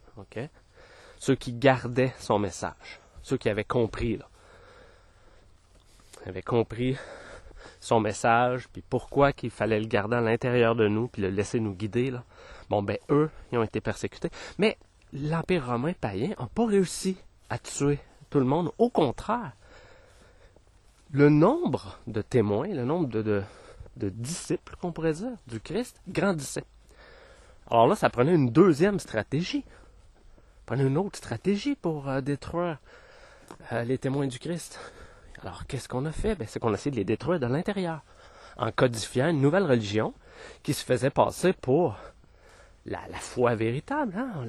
Ceux 1.19 1.35
qui 1.35 1.51
gardaient 1.51 2.13
son 2.19 2.39
message, 2.39 3.01
ceux 3.21 3.35
qui 3.35 3.49
avaient 3.49 3.65
compris, 3.65 4.15
là, 4.15 4.29
avaient 6.25 6.41
compris 6.41 6.95
son 7.81 7.99
message, 7.99 8.69
puis 8.69 8.81
pourquoi 8.81 9.33
qu'il 9.33 9.51
fallait 9.51 9.81
le 9.81 9.87
garder 9.87 10.15
à 10.15 10.21
l'intérieur 10.21 10.73
de 10.77 10.87
nous, 10.87 11.09
puis 11.09 11.21
le 11.21 11.29
laisser 11.31 11.59
nous 11.59 11.73
guider, 11.73 12.11
là. 12.11 12.23
Bon, 12.69 12.81
ben, 12.81 12.97
eux, 13.09 13.29
ils 13.51 13.57
ont 13.57 13.63
été 13.63 13.81
persécutés. 13.81 14.29
Mais 14.57 14.77
l'Empire 15.13 15.67
romain 15.67 15.93
païen 15.99 16.33
n'a 16.39 16.47
pas 16.53 16.65
réussi 16.65 17.17
à 17.49 17.57
tuer 17.57 17.99
tout 18.29 18.39
le 18.39 18.45
monde. 18.45 18.71
Au 18.77 18.89
contraire, 18.89 19.53
le 21.11 21.29
nombre 21.29 21.99
de 22.07 22.21
témoins, 22.21 22.67
le 22.67 22.83
nombre 22.83 23.07
de, 23.07 23.43
disciples, 23.95 24.75
qu'on 24.81 24.91
pourrait 24.91 25.13
dire, 25.13 25.37
du 25.47 25.59
Christ, 25.59 26.01
grandissait. 26.07 26.65
Alors 27.69 27.87
là, 27.87 27.95
ça 27.95 28.09
prenait 28.09 28.33
une 28.33 28.49
deuxième 28.49 28.99
stratégie 28.99 29.63
prenez 30.65 30.83
une 30.83 30.97
autre 30.97 31.17
stratégie 31.17 31.75
pour 31.75 32.09
euh, 32.09 32.21
détruire 32.21 32.79
euh, 33.71 33.83
les 33.83 33.97
témoins 33.97 34.27
du 34.27 34.39
Christ. 34.39 34.79
Alors, 35.41 35.65
qu'est-ce 35.67 35.89
qu'on 35.89 36.05
a 36.05 36.11
fait? 36.11 36.35
Ben, 36.35 36.47
c'est 36.47 36.59
qu'on 36.59 36.71
a 36.71 36.75
essayé 36.75 36.91
de 36.91 36.95
les 36.95 37.03
détruire 37.03 37.39
de 37.39 37.45
l'intérieur, 37.45 38.01
en 38.57 38.71
codifiant 38.71 39.29
une 39.29 39.41
nouvelle 39.41 39.65
religion 39.65 40.13
qui 40.63 40.73
se 40.73 40.83
faisait 40.83 41.09
passer 41.09 41.53
pour 41.53 41.97
la, 42.85 42.99
foi 43.19 43.55
véritable, 43.55 44.13
hein? 44.17 44.45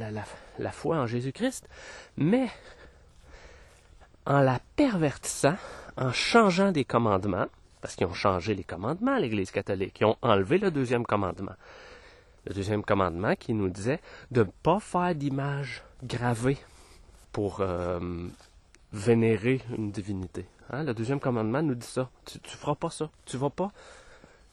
la, 0.59 0.73
foi 0.73 0.99
en 0.99 1.07
Jésus-Christ, 1.07 1.69
mais 2.17 2.49
en 4.27 4.41
la 4.41 4.61
pervertissant, 4.77 5.57
en 5.97 6.13
changeant 6.13 6.73
des 6.73 6.85
commandements, 6.85 7.47
parce 7.81 7.97
qu'ils 7.97 8.07
ont 8.07 8.15
changé 8.15 8.55
les 8.55 8.65
commandements 8.65 9.17
l'Église 9.19 9.51
catholique, 9.51 9.99
ils 10.01 10.07
ont 10.07 10.17
enlevé 10.23 10.59
le 10.59 10.71
deuxième 10.71 11.05
commandement. 11.05 11.55
Le 12.47 12.55
deuxième 12.55 12.83
commandement 12.83 13.37
qui 13.37 13.55
nous 13.55 13.71
disait 13.71 14.01
de 14.31 14.41
ne 14.41 14.49
pas 14.63 14.81
faire 14.81 15.15
d'image 15.15 15.83
gravée 16.03 16.59
pour 17.33 17.61
euh, 17.61 18.29
vénérer 18.93 19.61
une 19.77 19.91
divinité. 19.91 20.47
Hein? 20.71 20.85
Le 20.85 20.95
deuxième 20.95 21.21
commandement 21.21 21.63
nous 21.63 21.75
dit 21.75 21.87
ça. 21.87 22.11
Tu, 22.25 22.39
ne 22.39 22.49
feras 22.49 22.75
pas 22.75 22.91
ça. 22.91 23.11
Tu 23.25 23.37
vas 23.37 23.51
pas, 23.51 23.73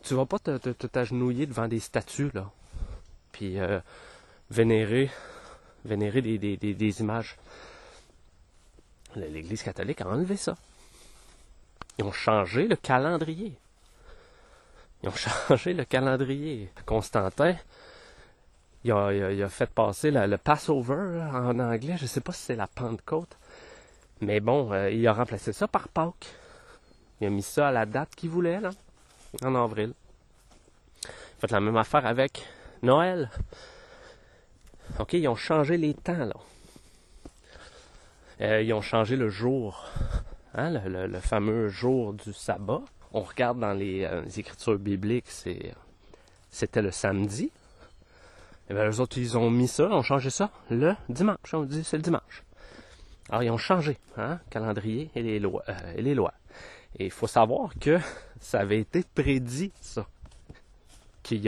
vas 0.09 0.25
pas 0.25 0.39
te, 0.39 0.71
t'agenouiller 0.87 1.45
devant 1.45 1.67
des 1.67 1.79
statues 1.79 2.31
là, 2.33 2.49
puis 3.31 3.59
euh, 3.59 3.79
vénérer, 4.49 5.09
vénérer 5.85 6.21
des, 6.21 6.57
des 6.57 7.01
images. 7.01 7.37
L'Église 9.15 9.63
catholique 9.63 10.01
a 10.01 10.07
enlevé 10.07 10.37
ça. 10.37 10.55
Ils 11.97 12.05
ont 12.05 12.11
changé 12.11 12.67
le 12.67 12.75
calendrier. 12.75 13.57
Ils 15.03 15.09
ont 15.09 15.15
changé 15.47 15.73
le 15.73 15.83
calendrier. 15.85 16.71
Constantin, 16.85 17.55
il 18.83 18.91
a, 18.91 19.49
fait 19.49 19.69
passer 19.69 20.11
le 20.11 20.37
Passover 20.37 21.21
en 21.33 21.59
anglais. 21.59 21.97
Je 21.97 22.03
ne 22.03 22.07
sais 22.07 22.21
pas 22.21 22.31
si 22.31 22.41
c'est 22.41 22.55
la 22.55 22.67
Pentecôte. 22.67 23.37
Mais 24.21 24.39
bon, 24.39 24.71
euh, 24.71 24.89
il 24.91 25.05
a 25.07 25.13
remplacé 25.13 25.53
ça 25.53 25.67
par 25.67 25.87
Pâques. 25.87 26.27
Il 27.19 27.27
a 27.27 27.29
mis 27.29 27.43
ça 27.43 27.67
à 27.67 27.71
la 27.71 27.85
date 27.85 28.15
qu'il 28.15 28.29
voulait, 28.29 28.59
là, 28.59 28.71
en 29.43 29.55
avril. 29.55 29.93
Il 31.03 31.09
a 31.09 31.11
fait 31.41 31.51
la 31.51 31.59
même 31.59 31.77
affaire 31.77 32.05
avec 32.05 32.43
Noël. 32.81 33.29
OK, 34.99 35.13
ils 35.13 35.27
ont 35.27 35.35
changé 35.35 35.77
les 35.77 35.93
temps, 35.93 36.25
là. 36.25 36.35
Euh, 38.41 38.61
ils 38.63 38.73
ont 38.73 38.81
changé 38.81 39.15
le 39.15 39.29
jour, 39.29 39.85
hein, 40.55 40.71
le, 40.71 41.19
fameux 41.19 41.69
jour 41.69 42.13
du 42.13 42.33
sabbat. 42.33 42.81
On 43.13 43.21
regarde 43.21 43.59
dans 43.59 43.73
les, 43.73 44.03
euh, 44.03 44.23
écritures 44.35 44.79
bibliques, 44.79 45.29
c'était 46.49 46.81
le 46.81 46.91
samedi. 46.91 47.45
Et 47.45 47.51
eh 48.71 48.73
bien, 48.73 48.85
les 48.85 48.99
autres, 48.99 49.17
ils 49.17 49.37
ont 49.37 49.51
mis 49.51 49.67
ça, 49.67 49.83
ont 49.89 50.01
changé 50.01 50.29
ça 50.29 50.49
le 50.71 50.95
dimanche. 51.09 51.53
On 51.53 51.63
dit 51.63 51.83
c'est 51.83 51.97
le 51.97 52.03
dimanche. 52.03 52.43
Alors, 53.29 53.43
ils 53.43 53.51
ont 53.51 53.57
changé, 53.57 53.97
hein, 54.17 54.39
calendrier 54.49 55.11
et 55.13 55.21
les 55.21 55.39
lois. 55.39 55.63
Euh, 55.69 55.93
et 55.95 56.01
les 56.01 56.15
lois. 56.15 56.33
Et 56.97 57.05
il 57.05 57.11
faut 57.11 57.27
savoir 57.27 57.71
que 57.79 57.99
ça 58.39 58.59
avait 58.59 58.79
été 58.79 59.03
prédit, 59.13 59.71
ça, 59.81 60.07
qu'il 61.21 61.41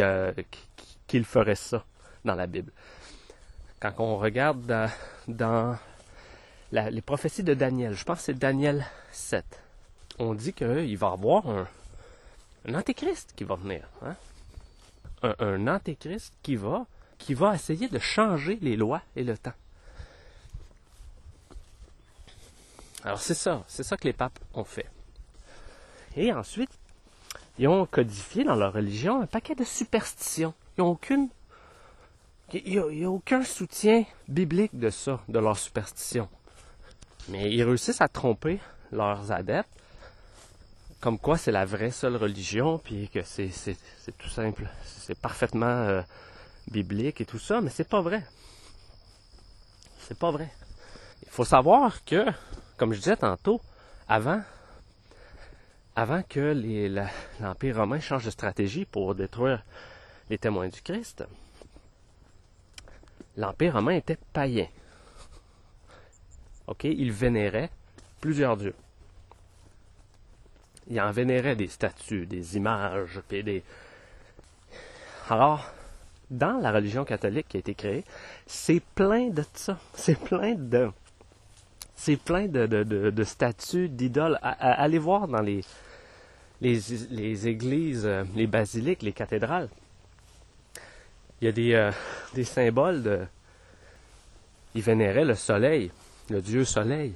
ferait 1.22 1.56
ça 1.56 1.86
dans 2.26 2.36
la 2.36 2.48
Bible. 2.48 2.72
Quand 3.80 3.94
on 4.00 4.18
regarde 4.18 4.90
dans 5.28 5.78
les 6.72 7.02
prophéties 7.02 7.44
de 7.44 7.54
Daniel, 7.54 7.94
je 7.94 8.04
pense 8.04 8.20
que 8.20 8.24
c'est 8.26 8.40
Daniel 8.40 8.86
7, 9.12 9.46
on 10.20 10.34
dit 10.34 10.54
qu'il 10.54 10.98
va 10.98 11.10
y 11.10 11.14
avoir 11.14 11.48
un, 11.48 11.68
antéchrist 12.74 13.34
qui 13.36 13.44
va 13.44 13.56
venir. 13.56 13.88
Hein? 14.04 14.16
Un, 15.40 15.68
antéchrist 15.68 16.34
qui 16.42 16.56
va, 16.56 16.86
qui 17.18 17.34
va 17.34 17.56
essayer 17.56 17.88
de 17.88 18.00
changer 18.00 18.58
les 18.62 18.76
lois 18.76 19.02
et 19.16 19.24
le 19.24 19.38
temps. 19.38 19.54
Alors 23.04 23.20
c'est 23.20 23.34
ça, 23.34 23.64
c'est 23.68 23.84
ça 23.84 23.98
que 23.98 24.06
les 24.06 24.14
papes 24.14 24.40
ont 24.54 24.64
fait. 24.64 24.88
Et 26.16 26.32
ensuite, 26.32 26.72
ils 27.60 27.68
ont 27.68 27.86
codifié 27.86 28.44
dans 28.44 28.56
leur 28.56 28.74
religion 28.74 29.22
un 29.22 29.26
paquet 29.26 29.56
de 29.56 29.64
superstitions. 29.64 30.54
Ils 30.78 30.82
n'ont 30.82 30.90
aucune. 30.90 31.30
Il 32.54 32.82
n'y 32.82 33.04
a, 33.04 33.10
aucun 33.10 33.44
soutien 33.44 34.06
biblique 34.28 34.78
de 34.78 34.90
ça, 34.90 35.22
de 35.28 35.40
leur 35.40 35.58
superstition. 35.58 36.30
Mais 37.30 37.52
ils 37.52 37.64
réussissent 37.64 38.02
à 38.02 38.08
tromper 38.08 38.60
leurs 38.92 39.32
adeptes, 39.32 39.70
comme 41.00 41.18
quoi 41.18 41.38
c'est 41.38 41.52
la 41.52 41.66
vraie 41.66 41.92
seule 41.92 42.16
religion, 42.16 42.78
puis 42.78 43.10
que 43.10 43.24
c'est, 43.24 43.50
tout 44.18 44.30
simple, 44.30 44.68
c'est 44.86 45.18
parfaitement 45.20 45.66
euh, 45.66 46.02
biblique 46.70 47.22
et 47.22 47.26
tout 47.26 47.40
ça, 47.40 47.60
mais 47.60 47.70
c'est 47.70 47.88
pas 47.90 48.02
vrai. 48.02 48.24
C'est 50.00 50.18
pas 50.18 50.32
vrai. 50.32 50.52
Il 51.24 51.30
faut 51.30 51.46
savoir 51.46 52.04
que, 52.06 52.26
comme 52.78 52.94
je 52.94 53.00
disais 53.00 53.18
tantôt, 53.18 53.62
avant, 54.08 54.42
avant 55.96 56.22
que 56.24 56.54
l'Empire 57.40 57.78
romain 57.78 58.00
change 58.00 58.26
de 58.26 58.30
stratégie 58.30 58.86
pour 58.86 59.16
détruire 59.16 59.64
les 60.30 60.38
témoins 60.38 60.70
du 60.70 60.82
Christ, 60.82 61.26
l'Empire 63.38 63.74
romain 63.74 63.96
était 63.96 64.18
païen. 64.34 64.68
OK? 66.68 66.86
Il 66.86 67.12
vénérait 67.12 67.70
plusieurs 68.22 68.58
dieux. 68.58 68.76
Il 70.90 71.00
en 71.00 71.12
vénérait 71.12 71.56
des 71.56 71.68
statues, 71.68 72.26
des 72.26 72.58
images, 72.58 73.22
des... 73.30 73.64
Alors, 75.30 75.72
dans 76.30 76.60
la 76.60 76.72
religion 76.72 77.06
catholique 77.06 77.48
qui 77.48 77.58
a 77.58 77.60
été 77.60 77.74
créée, 77.74 78.04
c'est 78.46 78.82
plein 78.96 79.30
de 79.30 79.44
ça. 79.54 79.78
C'est 79.96 80.20
plein 80.20 80.56
de... 80.56 80.92
Statues, 83.24 83.88
d'idoles. 83.88 84.38
allez 84.42 85.00
voir 85.00 85.28
dans 85.28 85.40
les, 85.42 85.64
les, 86.60 87.48
églises, 87.48 88.06
euh, 88.06 88.26
les 88.36 88.48
basiliques, 88.48 89.04
les 89.04 89.14
cathédrales. 89.14 89.70
Il 91.44 91.48
y 91.48 91.50
a 91.50 91.52
des, 91.52 91.74
euh, 91.74 91.92
des 92.36 92.46
symboles 92.46 93.04
de... 93.04 93.20
Ils 94.76 94.82
vénéraient 94.82 95.26
le 95.26 95.36
soleil 95.36 95.92
le 96.30 96.42
dieu 96.42 96.64
soleil. 96.64 97.12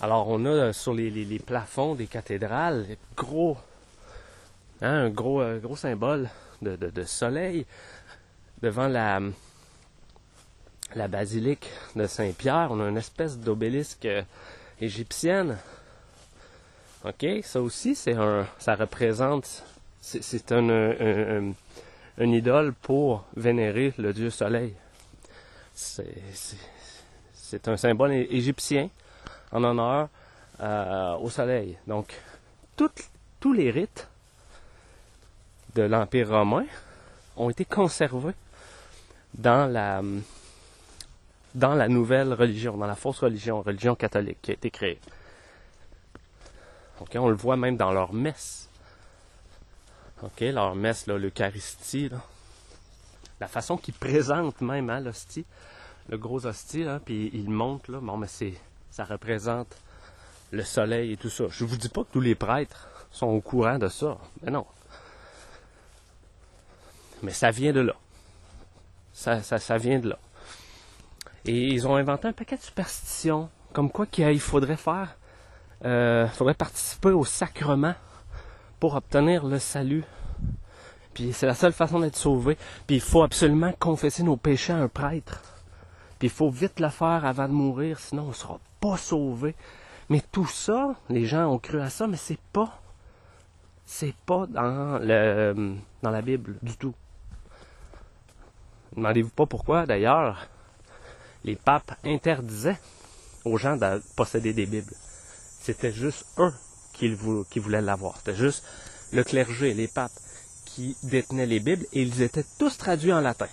Alors 0.00 0.26
on 0.28 0.46
a 0.46 0.48
euh, 0.48 0.72
sur 0.72 0.94
les, 0.94 1.38
plafonds 1.38 1.94
des 1.94 2.06
cathédrales 2.06 2.86
gros, 3.14 3.58
hein, 4.80 5.04
un 5.04 5.10
gros, 5.10 5.42
euh, 5.42 5.58
gros 5.58 5.76
symbole 5.76 6.30
de, 6.62 7.02
soleil 7.04 7.66
devant 8.62 8.88
la, 8.88 9.20
la 10.94 11.06
basilique 11.06 11.68
de 11.94 12.06
Saint-Pierre. 12.06 12.68
On 12.70 12.80
a 12.80 12.88
une 12.88 12.96
espèce 12.96 13.38
d'obélisque 13.38 14.08
égyptienne. 14.80 15.58
Ok, 17.04 17.26
ça 17.42 17.60
aussi 17.60 17.94
c'est 17.96 18.14
un, 18.14 18.46
ça 18.58 18.76
représente, 18.76 19.62
c'est 20.00 20.52
un, 20.52 21.52
idole 22.18 22.72
pour 22.72 23.24
vénérer 23.36 23.92
le 23.98 24.12
dieu 24.12 24.30
soleil. 24.30 24.74
C'est 25.74 27.68
un 27.68 27.76
symbole 27.76 28.12
égyptien 28.12 28.88
en 29.52 29.62
honneur 29.62 30.08
euh, 30.60 31.14
au 31.16 31.28
soleil. 31.30 31.76
Donc, 31.86 32.14
tous 32.76 33.52
les 33.52 33.70
rites 33.70 34.08
de 35.74 35.82
l'Empire 35.82 36.30
romain 36.30 36.64
ont 37.36 37.50
été 37.50 37.64
conservés 37.64 38.32
dans 39.34 39.70
la, 39.70 40.00
nouvelle 41.88 42.32
religion, 42.32 42.76
dans 42.76 42.86
la 42.86 42.94
fausse 42.94 43.20
religion, 43.20 43.60
religion 43.60 43.94
catholique 43.94 44.38
qui 44.40 44.50
a 44.52 44.54
été 44.54 44.70
créée. 44.70 44.98
on 47.14 47.28
le 47.28 47.36
voit 47.36 47.56
même 47.56 47.76
dans 47.76 47.92
leur 47.92 48.12
messe. 48.14 48.68
Ok, 50.22 50.40
leur 50.40 50.74
messe, 50.74 51.06
l'Eucharistie, 51.06 52.10
la 53.38 53.48
façon 53.48 53.76
qu'ils 53.76 53.94
présentent 53.94 54.62
même 54.62 54.88
hein, 54.88 55.00
l'hostie, 55.00 55.44
le 56.08 56.16
gros 56.16 56.46
hostie, 56.46 56.86
puis 57.04 57.30
il 57.34 57.50
monte, 57.50 57.88
là. 57.88 58.00
Bon, 58.00 58.16
mais 58.16 58.26
c'est, 58.26 58.54
ça 58.90 59.04
représente 59.04 59.76
le 60.52 60.62
soleil 60.62 61.12
et 61.12 61.16
tout 61.16 61.28
ça. 61.28 61.44
Je 61.50 61.64
vous 61.64 61.76
dis 61.76 61.90
pas 61.90 62.02
que 62.04 62.12
tous 62.12 62.20
les 62.20 62.34
prêtres 62.34 62.88
sont 63.10 63.26
au 63.26 63.40
courant 63.40 63.78
de 63.78 63.88
ça. 63.88 64.16
Mais 64.42 64.50
non. 64.50 64.66
Mais 67.22 67.32
ça 67.32 67.50
vient 67.50 67.72
de 67.72 67.80
là. 67.80 67.94
Ça 69.12 69.78
vient 69.78 69.98
de 69.98 70.10
là. 70.10 70.18
Et 71.44 71.68
ils 71.68 71.86
ont 71.86 71.96
inventé 71.96 72.28
un 72.28 72.32
paquet 72.32 72.56
de 72.56 72.62
superstitions, 72.62 73.50
comme 73.72 73.90
quoi 73.90 74.06
qu'il 74.06 74.40
faudrait 74.40 74.76
faire, 74.76 75.16
euh, 75.84 76.26
faudrait 76.28 76.54
participer 76.54 77.10
au 77.10 77.24
sacrement 77.24 77.94
pour 78.80 78.94
obtenir 78.94 79.44
le 79.46 79.58
salut. 79.58 80.04
Puis 81.14 81.32
c'est 81.32 81.46
la 81.46 81.54
seule 81.54 81.72
façon 81.72 82.00
d'être 82.00 82.16
sauvé. 82.16 82.56
Puis 82.86 82.96
il 82.96 83.00
faut 83.00 83.22
absolument 83.22 83.72
confesser 83.78 84.22
nos 84.22 84.36
péchés 84.36 84.72
à 84.72 84.76
un 84.76 84.88
prêtre. 84.88 85.40
Puis 86.18 86.28
il 86.28 86.30
faut 86.30 86.50
vite 86.50 86.80
le 86.80 86.88
faire 86.88 87.24
avant 87.24 87.48
de 87.48 87.52
mourir, 87.52 87.98
sinon 87.98 88.24
on 88.24 88.28
ne 88.28 88.32
sera 88.32 88.58
pas 88.80 88.96
sauvé. 88.96 89.54
Mais 90.08 90.22
tout 90.30 90.46
ça, 90.46 90.94
les 91.08 91.26
gens 91.26 91.46
ont 91.46 91.58
cru 91.58 91.80
à 91.80 91.90
ça, 91.90 92.06
mais 92.06 92.16
c'est 92.16 92.38
pas. 92.52 92.80
C'est 93.84 94.14
pas 94.26 94.46
dans, 94.46 94.98
le, 95.00 95.76
dans 96.02 96.10
la 96.10 96.22
Bible 96.22 96.56
du 96.62 96.76
tout. 96.76 96.94
Demandez-vous 98.96 99.30
pas 99.30 99.46
pourquoi, 99.46 99.86
d'ailleurs, 99.86 100.48
les 101.44 101.56
papes 101.56 101.92
interdisaient 102.04 102.78
aux 103.44 103.58
gens 103.58 103.76
de 103.76 104.02
posséder 104.16 104.52
des 104.52 104.66
Bibles. 104.66 104.94
C'était 105.60 105.92
juste 105.92 106.26
eux 106.38 106.52
qui, 106.96 107.16
qui 107.50 107.58
voulaient 107.58 107.82
l'avoir. 107.82 108.16
C'était 108.18 108.34
juste 108.34 108.64
le 109.12 109.22
clergé, 109.24 109.74
les 109.74 109.88
papes 109.88 110.12
qui 110.64 110.96
détenaient 111.02 111.46
les 111.46 111.60
Bibles 111.60 111.86
et 111.92 112.02
ils 112.02 112.22
étaient 112.22 112.44
tous 112.58 112.76
traduits 112.76 113.12
en 113.12 113.20
latin. 113.20 113.48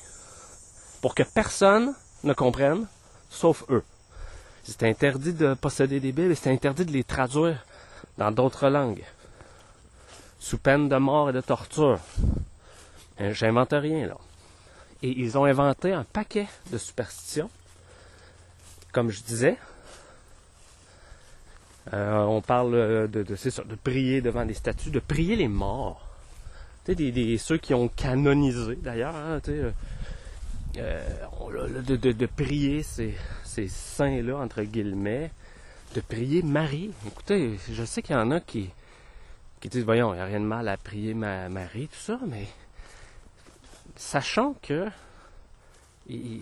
Pour 1.02 1.16
que 1.16 1.24
personne 1.24 1.94
ne 2.24 2.34
comprenne, 2.34 2.88
sauf 3.30 3.64
eux. 3.70 3.84
C'était 4.64 4.88
interdit 4.88 5.34
de 5.34 5.54
posséder 5.54 6.00
des 6.00 6.12
Bibles 6.12 6.32
et 6.32 6.36
c'était 6.36 6.52
interdit 6.52 6.86
de 6.86 6.92
les 6.92 7.04
traduire 7.04 7.66
dans 8.18 8.32
d'autres 8.32 8.70
langues. 8.70 9.04
Sous 10.40 10.58
peine 10.58 10.90
de 10.90 10.98
mort 10.98 11.30
et 11.30 11.34
de 11.34 11.42
torture. 11.42 12.00
J'invente 13.20 13.72
rien 13.74 14.08
là. 14.08 14.18
Et 15.02 15.10
ils 15.20 15.38
ont 15.38 15.46
inventé 15.46 15.94
un 15.94 16.04
paquet 16.04 16.48
de 16.72 16.78
superstitions. 16.78 17.50
Comme 18.92 19.10
je 19.10 19.22
disais, 19.22 19.58
euh, 21.92 22.22
on 22.22 22.42
parle 22.42 23.10
de, 23.10 23.24
de, 23.24 23.24
de 23.24 23.76
prier 23.76 24.22
devant 24.22 24.46
des 24.46 24.54
statues, 24.54 24.92
de 24.92 25.00
prier 25.00 25.36
les 25.36 25.50
morts. 25.50 26.08
Tu 26.86 26.96
des, 26.96 27.12
des, 27.12 27.38
ceux 27.38 27.58
qui 27.58 27.74
ont 27.74 27.88
canonisé 27.88 28.76
d'ailleurs, 28.76 29.16
hein, 29.16 29.40
euh, 29.48 29.72
de, 31.82 31.96
de, 31.96 32.12
de, 32.12 32.26
prier 32.26 32.84
ces, 32.84 33.16
ces 33.44 33.68
saints-là, 33.68 34.38
entre 34.38 34.64
guillemets, 34.64 35.32
de 35.96 36.02
prier 36.02 36.42
Marie. 36.42 36.92
Écoutez, 37.06 37.58
je 37.72 37.84
sais 37.84 38.02
qu'il 38.02 38.16
y 38.16 38.20
en 38.20 38.32
a 38.32 38.40
qui, 38.40 38.70
qui 39.60 39.70
disent, 39.70 39.86
voyons, 39.86 40.14
il 40.14 40.18
n'y 40.18 40.22
a 40.22 40.26
rien 40.26 40.40
de 40.40 40.46
mal 40.46 40.68
à 40.68 40.78
prier 40.78 41.14
ma, 41.14 41.48
Marie, 41.50 41.88
tout 41.88 42.00
ça, 42.00 42.20
mais 42.28 42.48
sachant 43.96 44.56
que 44.62 44.88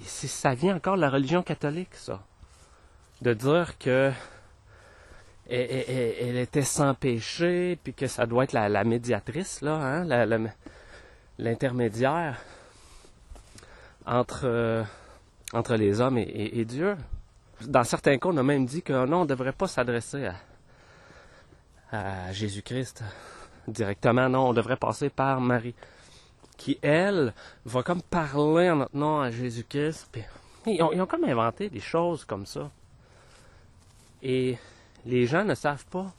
ça 0.05 0.55
vient 0.55 0.75
encore 0.75 0.95
de 0.95 1.01
la 1.01 1.09
religion 1.09 1.43
catholique, 1.43 1.93
ça. 1.93 2.23
De 3.21 3.33
dire 3.35 3.77
que 3.77 4.11
elle, 5.51 6.37
était 6.37 6.61
sans 6.61 6.93
péché, 6.93 7.77
puis 7.83 7.93
que 7.93 8.07
ça 8.07 8.25
doit 8.25 8.45
être 8.45 8.53
la, 8.53 8.83
médiatrice, 8.83 9.61
là, 9.61 9.75
hein, 9.75 10.47
l'intermédiaire 11.37 12.39
entre, 14.05 14.41
euh, 14.45 14.83
entre 15.53 15.75
les 15.75 15.99
hommes 16.01 16.17
et, 16.17 16.65
Dieu. 16.65 16.95
Dans 17.61 17.83
certains 17.83 18.17
cas, 18.17 18.29
on 18.29 18.37
a 18.37 18.43
même 18.43 18.65
dit 18.65 18.81
que 18.81 19.05
non, 19.05 19.17
on 19.17 19.23
ne 19.23 19.29
devrait 19.29 19.51
pas 19.51 19.67
s'adresser 19.67 20.25
à, 20.25 20.35
à 21.91 22.31
Jésus-Christ 22.31 23.03
directement. 23.67 24.29
Non, 24.29 24.49
on 24.49 24.53
devrait 24.53 24.77
passer 24.77 25.09
par 25.09 25.39
Marie, 25.41 25.75
qui, 26.57 26.79
elle, 26.81 27.33
va 27.65 27.83
comme 27.83 28.01
parler 28.01 28.69
en 28.69 28.77
notre 28.77 28.95
nom 28.95 29.19
à 29.19 29.31
Jésus-Christ. 29.31 30.17
Ils 30.65 30.81
ont, 30.81 30.91
ils 30.91 31.01
ont 31.01 31.05
comme 31.05 31.23
inventé 31.25 31.69
des 31.69 31.79
choses 31.79 32.25
comme 32.25 32.45
ça. 32.45 32.69
Et 34.23 34.57
les 35.05 35.25
gens 35.25 35.43
ne 35.43 35.55
savent 35.55 35.85
pas 35.85 36.11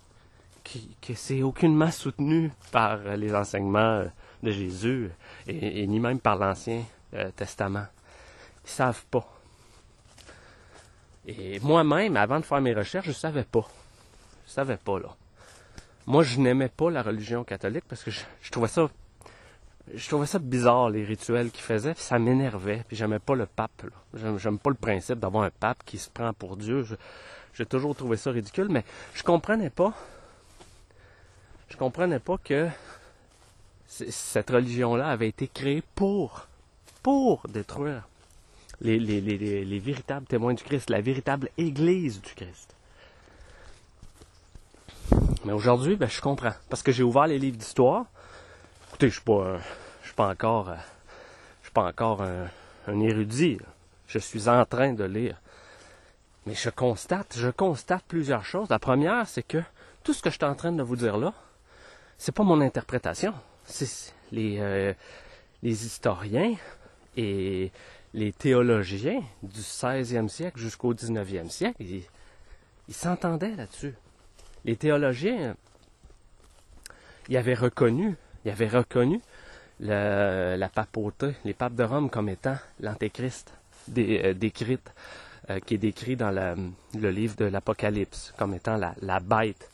que, 0.65 1.15
c'est 1.15 1.43
aucunement 1.43 1.91
soutenu 1.91 2.53
par 2.71 2.99
les 3.17 3.35
enseignements 3.35 4.05
de 4.43 4.51
Jésus 4.51 5.11
et, 5.47 5.87
ni 5.87 6.01
même 6.01 6.21
par 6.21 6.37
l'Ancien 6.37 6.85
euh, 7.15 7.31
Testament. 7.35 7.87
Ils 8.65 8.71
savent 8.71 9.05
pas. 9.11 9.27
Et 11.27 11.61
moi-même, 11.61 12.17
avant 12.17 12.41
de 12.41 12.45
faire 12.45 12.61
mes 12.61 12.75
recherches, 12.75 13.07
je 13.07 13.12
savais 13.12 13.45
pas. 13.45 13.69
Je 14.47 14.53
savais 14.53 14.77
pas, 14.77 14.99
là. 14.99 15.15
Moi, 16.07 16.25
je 16.25 16.41
n'aimais 16.41 16.69
pas 16.69 16.91
la 16.91 17.03
religion 17.03 17.45
catholique 17.45 17.85
parce 17.89 18.03
que 18.03 18.11
je, 18.11 18.51
trouvais 18.51 18.69
ça 18.69 18.89
je 19.95 20.09
trouvais 20.09 20.27
ça 20.27 20.39
bizarre, 20.39 20.91
les 20.91 21.05
rituels 21.05 21.51
qu'ils 21.51 21.62
faisaient, 21.62 21.95
puis 21.95 22.03
ça 22.03 22.19
m'énervait, 22.19 22.85
puis 22.87 22.97
j'aimais 22.97 23.19
pas 23.19 23.35
le 23.35 23.47
pape. 23.47 23.83
J'aime 24.15 24.59
pas 24.59 24.71
le 24.71 24.77
principe 24.77 25.19
d'avoir 25.19 25.45
un 25.45 25.51
pape 25.51 25.83
qui 25.85 25.99
se 25.99 26.09
prend 26.09 26.33
pour 26.33 26.57
Dieu. 26.57 26.85
J'ai 27.54 27.66
toujours 27.66 27.94
trouvé 27.94 28.16
ça 28.16 28.30
ridicule, 28.30 28.68
mais 28.71 28.85
je 29.14 29.23
comprenais 29.23 29.71
pas. 29.71 29.92
Je 31.68 31.77
comprenais 31.77 32.18
pas 32.18 32.38
que 32.38 32.68
cette 33.87 34.50
religion-là 34.50 35.09
avait 35.09 35.29
été 35.29 35.48
créée 35.48 35.83
pour, 35.94 36.46
pour 37.03 37.46
détruire 37.48 38.09
les, 38.81 38.98
les, 38.98 39.20
les, 39.20 39.64
les, 39.64 39.79
véritables 39.79 40.27
témoins 40.27 40.55
du 40.55 40.62
Christ, 40.64 40.90
la 40.90 41.00
véritable 41.00 41.50
Église 41.59 42.20
du 42.20 42.35
Christ. 42.35 42.74
Mais 45.44 45.53
aujourd'hui, 45.53 45.96
ben, 45.96 46.09
je 46.09 46.20
comprends. 46.20 46.55
Parce 46.70 46.83
que 46.83 46.90
j'ai 46.90 47.03
ouvert 47.03 47.27
les 47.27 47.38
livres 47.38 47.59
d'histoire. 47.59 48.07
Écoutez, 48.88 49.09
je 49.09 49.14
suis 49.14 49.22
pas, 49.22 49.59
je 50.00 50.07
suis 50.07 50.14
pas 50.14 50.29
encore, 50.29 50.70
je 51.61 51.66
suis 51.66 51.72
pas 51.72 51.85
encore 51.85 52.22
un, 52.22 52.48
un 52.88 53.00
érudit. 53.00 53.59
Je 54.09 54.18
suis 54.18 54.48
en 54.48 54.64
train 54.64 54.92
de 54.92 55.05
lire 55.05 55.37
mais 56.46 56.55
je 56.55 56.70
constate, 56.70 57.35
je 57.37 57.48
constate 57.48 58.05
plusieurs 58.07 58.44
choses. 58.44 58.68
La 58.68 58.78
première, 58.78 59.26
c'est 59.28 59.42
que 59.42 59.62
tout 60.02 60.12
ce 60.12 60.22
que 60.22 60.31
je 60.31 60.37
suis 60.37 60.44
en 60.44 60.55
train 60.55 60.72
de 60.72 60.83
vous 60.83 60.96
dire 60.96 61.16
là, 61.16 61.33
c'est 62.18 62.35
pas 62.35 62.42
mon 62.42 62.61
interprétation. 62.61 63.35
C'est 63.64 64.12
les, 64.33 64.59
euh, 64.59 64.92
les 65.62 65.87
historiens 65.87 66.55
et 67.16 67.70
les 68.14 68.33
théologiens 68.33 69.22
du 69.42 69.61
16e 69.61 70.28
siècle 70.28 70.59
jusqu'au 70.59 70.94
19e 70.94 71.48
siècle, 71.48 71.83
ils, 71.83 72.05
s'entendaient 72.94 73.57
là-dessus. 73.57 73.94
Les 74.64 74.76
théologiens, 74.76 75.57
ils 77.28 77.37
avaient 77.37 77.55
reconnu, 77.55 78.16
ils 78.44 78.50
avaient 78.50 78.68
reconnu 78.68 79.20
la 79.81 80.68
papauté, 80.68 81.35
les 81.44 81.55
papes 81.55 81.74
de 81.74 81.85
Rome 81.85 82.11
comme 82.11 82.28
étant 82.28 82.57
l'antéchrist 82.81 83.52
euh, 83.96 84.35
décrite 84.35 84.92
euh, 85.50 85.61
qui 85.61 85.74
est 85.74 85.78
décrit 85.78 86.16
dans 86.16 86.31
le 86.31 87.11
livre 87.11 87.37
de 87.37 87.46
l'Apocalypse 87.46 88.33
comme 88.37 88.55
étant 88.55 88.76
la, 88.76 89.20
bête. 89.20 89.68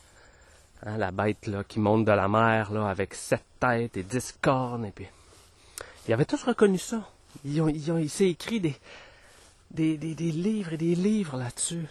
Hein, 0.85 0.97
la 0.97 1.11
bête 1.11 1.47
là, 1.47 1.63
qui 1.63 1.79
monte 1.79 2.05
de 2.05 2.11
la 2.11 2.27
mer 2.27 2.71
là, 2.71 2.89
avec 2.89 3.13
sept 3.13 3.43
têtes 3.59 3.97
et 3.97 4.03
dix 4.03 4.35
cornes. 4.41 4.85
Et 4.85 4.91
puis... 4.91 5.07
Ils 6.07 6.13
avaient 6.13 6.25
tous 6.25 6.43
reconnu 6.43 6.79
ça. 6.79 7.07
Ils 7.45 7.61
ont, 7.61 7.67
ils 7.67 7.91
ont, 7.91 7.97
il 7.97 8.09
s'est 8.09 8.29
écrit 8.29 8.59
des, 8.59 8.75
des, 9.71 9.97
des, 9.97 10.15
des 10.15 10.31
livres 10.31 10.73
et 10.73 10.77
des 10.77 10.95
livres 10.95 11.37
là-dessus. 11.37 11.85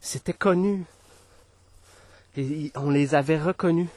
C'était 0.00 0.32
connu. 0.32 0.84
On 2.74 2.90
les 2.90 3.14
avait 3.14 3.38
reconnus. 3.38 3.88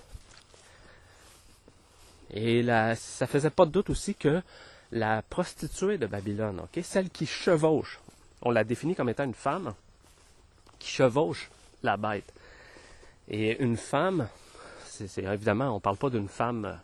Et 2.30 2.62
là, 2.62 2.96
ça 2.96 3.28
faisait 3.28 3.50
pas 3.50 3.66
de 3.66 3.72
doute 3.72 3.90
aussi 3.90 4.16
que 4.16 4.42
la 4.92 5.22
prostituée 5.24 5.98
de 5.98 6.08
Babylone, 6.08 6.60
ok, 6.60 6.84
celle 6.84 7.10
qui 7.10 7.26
chevauche, 7.26 8.00
on 8.44 8.52
la 8.52 8.64
définit 8.64 8.96
comme 8.96 9.10
étant 9.10 9.24
une 9.24 9.34
femme 9.34 9.74
qui 10.78 10.90
chevauche 10.90 11.50
la 11.82 11.98
bête. 11.98 12.32
Et 13.30 13.62
une 13.64 13.78
femme, 13.78 14.28
c'est 14.86 15.18
évidemment, 15.18 15.72
on 15.72 15.76
ne 15.76 15.80
parle 15.80 15.98
pas 15.98 16.10
d'une 16.10 16.28
femme 16.28 16.66
euh, 16.66 16.76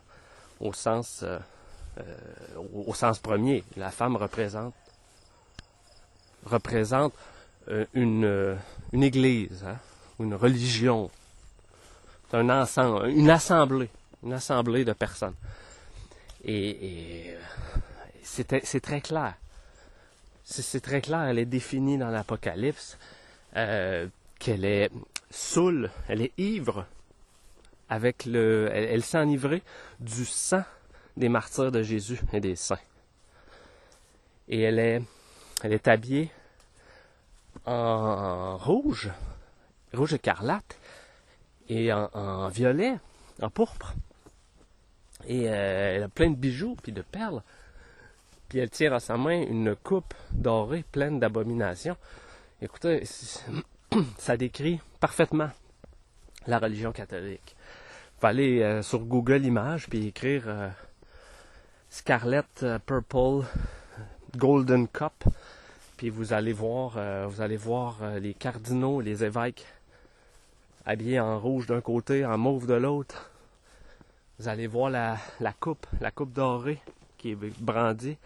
au 0.68 0.72
sens, 0.72 1.20
euh, 1.22 1.38
euh, 1.98 2.16
au, 2.86 2.94
sens 2.94 3.18
premier. 3.18 3.62
La 3.76 3.90
femme 3.90 4.16
représente, 4.16 4.74
une, 7.94 8.56
église, 8.92 9.64
hein, 9.64 9.76
une 10.18 10.34
religion, 10.34 11.10
un 12.32 12.48
ensemble, 12.48 13.10
une 13.10 13.30
assemblée, 13.30 13.90
une 14.24 14.32
assemblée 14.32 14.84
de 14.84 14.92
personnes. 14.94 15.34
Et 16.42 17.36
c'est 18.22 18.80
très 18.80 19.02
clair 19.02 19.34
c'est 20.50 20.80
très 20.80 21.00
clair, 21.00 21.22
elle 21.22 21.38
est 21.38 21.46
définie 21.46 21.96
dans 21.96 22.10
l'Apocalypse, 22.10 22.98
euh, 23.56 24.08
qu'elle 24.38 24.64
est 24.64 24.90
saoule, 25.30 25.90
elle 26.08 26.22
est 26.22 26.32
ivre, 26.38 26.86
avec 27.88 28.24
le, 28.24 28.68
elle, 28.72 29.02
s'est 29.02 29.18
enivrée 29.18 29.62
du 30.00 30.24
sang 30.24 30.64
des 31.16 31.28
martyrs 31.28 31.70
de 31.70 31.82
Jésus 31.82 32.20
et 32.32 32.40
des 32.40 32.56
saints. 32.56 32.78
Et 34.48 34.62
elle 34.62 34.78
est, 34.78 35.02
elle 35.62 35.72
est 35.72 35.86
habillée 35.86 36.30
en 37.66 38.56
rouge, 38.56 39.10
rouge 39.92 40.14
écarlate, 40.14 40.76
et 41.68 41.92
en, 41.92 42.48
violet, 42.48 42.96
en 43.40 43.50
pourpre. 43.50 43.94
Et 45.28 45.48
euh, 45.48 45.96
elle 45.96 46.02
a 46.02 46.08
plein 46.08 46.30
de 46.30 46.34
bijoux 46.34 46.76
puis 46.82 46.90
de 46.90 47.02
perles 47.02 47.42
puis 48.50 48.58
elle 48.58 48.68
tire 48.68 48.92
à 48.92 49.00
sa 49.00 49.16
main 49.16 49.40
une 49.42 49.76
coupe 49.76 50.12
dorée 50.32 50.84
pleine 50.90 51.20
d'abominations. 51.20 51.96
Écoutez, 52.60 53.04
ça 54.18 54.36
décrit 54.36 54.80
parfaitement 54.98 55.50
la 56.48 56.58
religion 56.58 56.90
catholique. 56.90 57.54
Vous 58.20 58.26
euh, 58.26 58.82
sur 58.82 58.98
Google 59.00 59.46
Images 59.46 59.88
puis 59.88 60.08
écrire 60.08 60.42
euh, 60.48 60.68
Scarlet 61.90 62.42
euh, 62.64 62.80
Purple 62.84 63.46
Golden 64.36 64.88
Cup, 64.88 65.24
puis 65.96 66.10
vous 66.10 66.32
allez 66.32 66.52
voir, 66.52 66.98
vous 67.28 67.40
allez 67.40 67.56
voir 67.56 67.98
les 68.20 68.32
cardinaux, 68.32 69.00
les 69.00 69.24
évêques 69.24 69.66
habillés 70.86 71.18
en 71.18 71.38
rouge 71.38 71.66
d'un 71.66 71.80
côté, 71.80 72.24
en 72.24 72.38
mauve 72.38 72.66
de 72.66 72.74
l'autre. 72.74 73.30
Vous 74.38 74.48
allez 74.48 74.68
voir 74.68 74.88
la, 74.88 75.18
la 75.40 75.52
coupe, 75.52 75.84
la 76.00 76.12
coupe 76.12 76.32
dorée 76.32 76.80
qui 77.20 77.32
est 77.32 77.60
brandie 77.60 78.16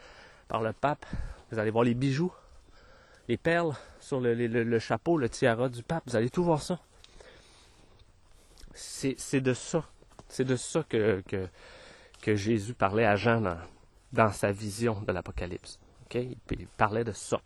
par 0.49 0.63
le 0.63 0.73
pape. 0.73 1.05
Vous 1.51 1.59
allez 1.59 1.71
voir 1.71 1.85
les 1.85 1.95
bijoux 1.95 2.33
les 3.29 3.37
perles 3.37 3.75
sur 4.01 4.21
le, 4.21 4.79
chapeau, 4.79 5.17
le 5.17 5.29
tiara 5.29 5.69
du 5.69 5.83
pape. 5.83 6.05
Vous 6.07 6.17
allez 6.17 6.31
tout 6.31 6.45
voir 6.45 6.63
ça. 6.63 6.79
C'est 8.75 9.41
de 9.41 9.55
ça. 9.55 9.85
C'est 10.29 10.45
de 10.45 10.57
ça 10.57 10.83
que, 10.89 11.23
que, 12.21 12.37
Jésus 12.37 12.75
parlait 12.75 13.05
à 13.05 13.17
Jean 13.17 13.41
dans, 13.41 13.59
dans 14.13 14.33
sa 14.33 14.51
vision 14.51 15.01
de 15.01 15.13
l'Apocalypse. 15.13 15.79
Il, 16.15 16.37
parlait 16.77 17.05
de 17.05 17.13
ça. 17.13 17.41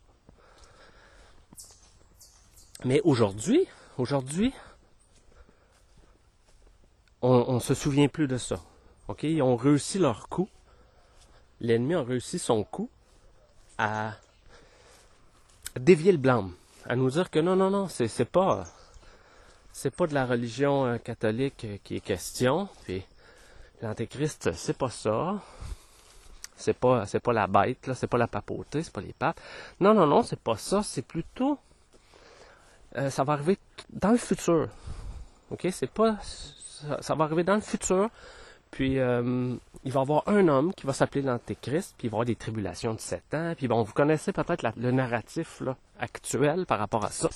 Mais 2.84 3.00
aujourd'hui, 3.02 3.66
aujourd'hui, 3.96 4.52
on 7.22 7.54
ne 7.54 7.60
se 7.60 7.74
souvient 7.74 8.08
plus 8.08 8.28
de 8.28 8.36
ça. 8.36 8.60
Ils 9.22 9.42
ont 9.42 9.56
réussi 9.56 9.98
leur 9.98 10.28
coup. 10.28 10.48
L'ennemi 11.60 11.94
a 11.94 12.02
réussi 12.02 12.38
son 12.38 12.64
coup 12.64 12.88
à 13.78 14.12
dévier 15.78 16.12
le 16.12 16.18
blâme, 16.18 16.52
à 16.86 16.96
nous 16.96 17.10
dire 17.10 17.30
que 17.30 17.38
non, 17.38 17.56
non, 17.56 17.70
non, 17.70 17.88
c'est, 17.88 18.08
c'est 18.08 18.24
pas, 18.24 18.64
c'est 19.72 19.94
pas 19.94 20.06
de 20.06 20.14
la 20.14 20.26
religion 20.26 20.86
euh, 20.86 20.98
catholique 20.98 21.64
euh, 21.64 21.76
qui 21.82 21.96
est 21.96 22.00
question. 22.00 22.68
Puis 22.84 23.04
l'antéchrist, 23.82 24.52
c'est 24.52 24.76
pas 24.76 24.90
ça. 24.90 25.40
C'est 26.56 26.76
pas, 26.76 27.06
c'est 27.06 27.20
pas 27.20 27.32
la 27.32 27.46
bête, 27.46 27.86
là, 27.86 27.94
c'est 27.94 28.08
pas 28.08 28.18
la 28.18 28.26
papauté, 28.26 28.82
c'est 28.82 28.92
pas 28.92 29.00
les 29.00 29.12
papes. 29.12 29.40
Non, 29.78 29.94
non, 29.94 30.08
non, 30.08 30.24
c'est 30.24 30.40
pas 30.40 30.56
ça. 30.56 30.82
C'est 30.82 31.02
plutôt, 31.02 31.56
euh, 32.96 33.10
ça 33.10 33.22
va 33.22 33.34
arriver 33.34 33.58
dans 33.90 34.10
le 34.10 34.18
futur. 34.18 34.68
Ok, 35.50 35.68
c'est 35.70 35.90
pas, 35.90 36.18
ça 36.22 37.14
va 37.14 37.24
arriver 37.24 37.44
dans 37.44 37.54
le 37.54 37.60
futur. 37.60 38.10
Puis 38.70 38.98
euh, 38.98 39.54
il 39.84 39.92
va 39.92 40.00
y 40.00 40.02
avoir 40.02 40.28
un 40.28 40.48
homme 40.48 40.74
qui 40.74 40.86
va 40.86 40.92
s'appeler 40.92 41.22
l'Antéchrist, 41.22 41.94
puis 41.96 42.08
il 42.08 42.10
va 42.10 42.16
y 42.16 42.18
avoir 42.18 42.26
des 42.26 42.36
tribulations 42.36 42.94
de 42.94 43.00
sept 43.00 43.34
ans. 43.34 43.54
Puis 43.56 43.68
bon, 43.68 43.82
vous 43.82 43.92
connaissez 43.92 44.32
peut-être 44.32 44.64
le 44.76 44.90
narratif 44.90 45.62
actuel 45.98 46.66
par 46.66 46.78
rapport 46.78 47.04
à 47.04 47.10
ça, 47.10 47.28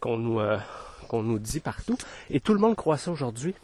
qu'on 0.00 0.16
nous, 0.16 0.40
euh, 0.40 0.58
nous 1.12 1.38
dit 1.38 1.60
partout. 1.60 1.96
Et 2.30 2.40
tout 2.40 2.54
le 2.54 2.60
monde 2.60 2.76
croit 2.76 2.98
ça 2.98 3.10
aujourd'hui. 3.10 3.54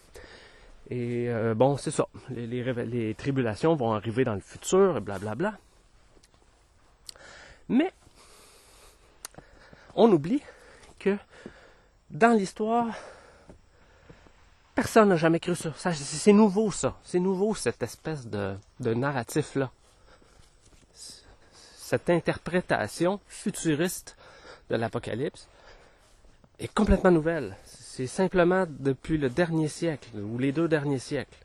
Et 0.90 1.28
euh, 1.28 1.54
bon, 1.54 1.76
c'est 1.76 1.90
ça. 1.90 2.06
Les, 2.28 3.14
tribulations 3.14 3.74
vont 3.74 3.92
arriver 3.94 4.24
dans 4.24 4.34
le 4.34 4.40
futur, 4.40 4.96
et 4.96 5.00
blablabla. 5.00 5.54
Mais 7.68 7.90
on 9.94 10.10
oublie 10.10 10.42
que 10.98 11.16
dans 12.10 12.36
l'histoire, 12.36 12.88
Personne 14.74 15.10
n'a 15.10 15.16
jamais 15.16 15.40
cru 15.40 15.54
ça. 15.54 15.72
C'est 15.76 16.32
nouveau, 16.32 16.70
ça. 16.70 16.96
C'est 17.04 17.18
nouveau, 17.18 17.54
cette 17.54 17.82
espèce 17.82 18.26
de, 18.26 18.56
de 18.80 18.94
narratif-là. 18.94 19.70
Cette 20.94 22.08
interprétation 22.08 23.20
futuriste 23.28 24.16
de 24.70 24.76
l'Apocalypse 24.76 25.46
est 26.58 26.72
complètement 26.72 27.10
nouvelle. 27.10 27.56
C'est 27.64 28.06
simplement 28.06 28.64
depuis 28.66 29.18
le 29.18 29.28
dernier 29.28 29.68
siècle, 29.68 30.08
ou 30.18 30.38
les 30.38 30.52
deux 30.52 30.68
derniers 30.68 30.98
siècles, 30.98 31.36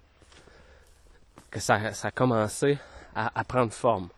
que 1.52 1.60
ça, 1.60 1.80
a 2.02 2.12
commencé 2.12 2.78
à 3.14 3.44
prendre 3.44 3.74
forme. 3.74 4.10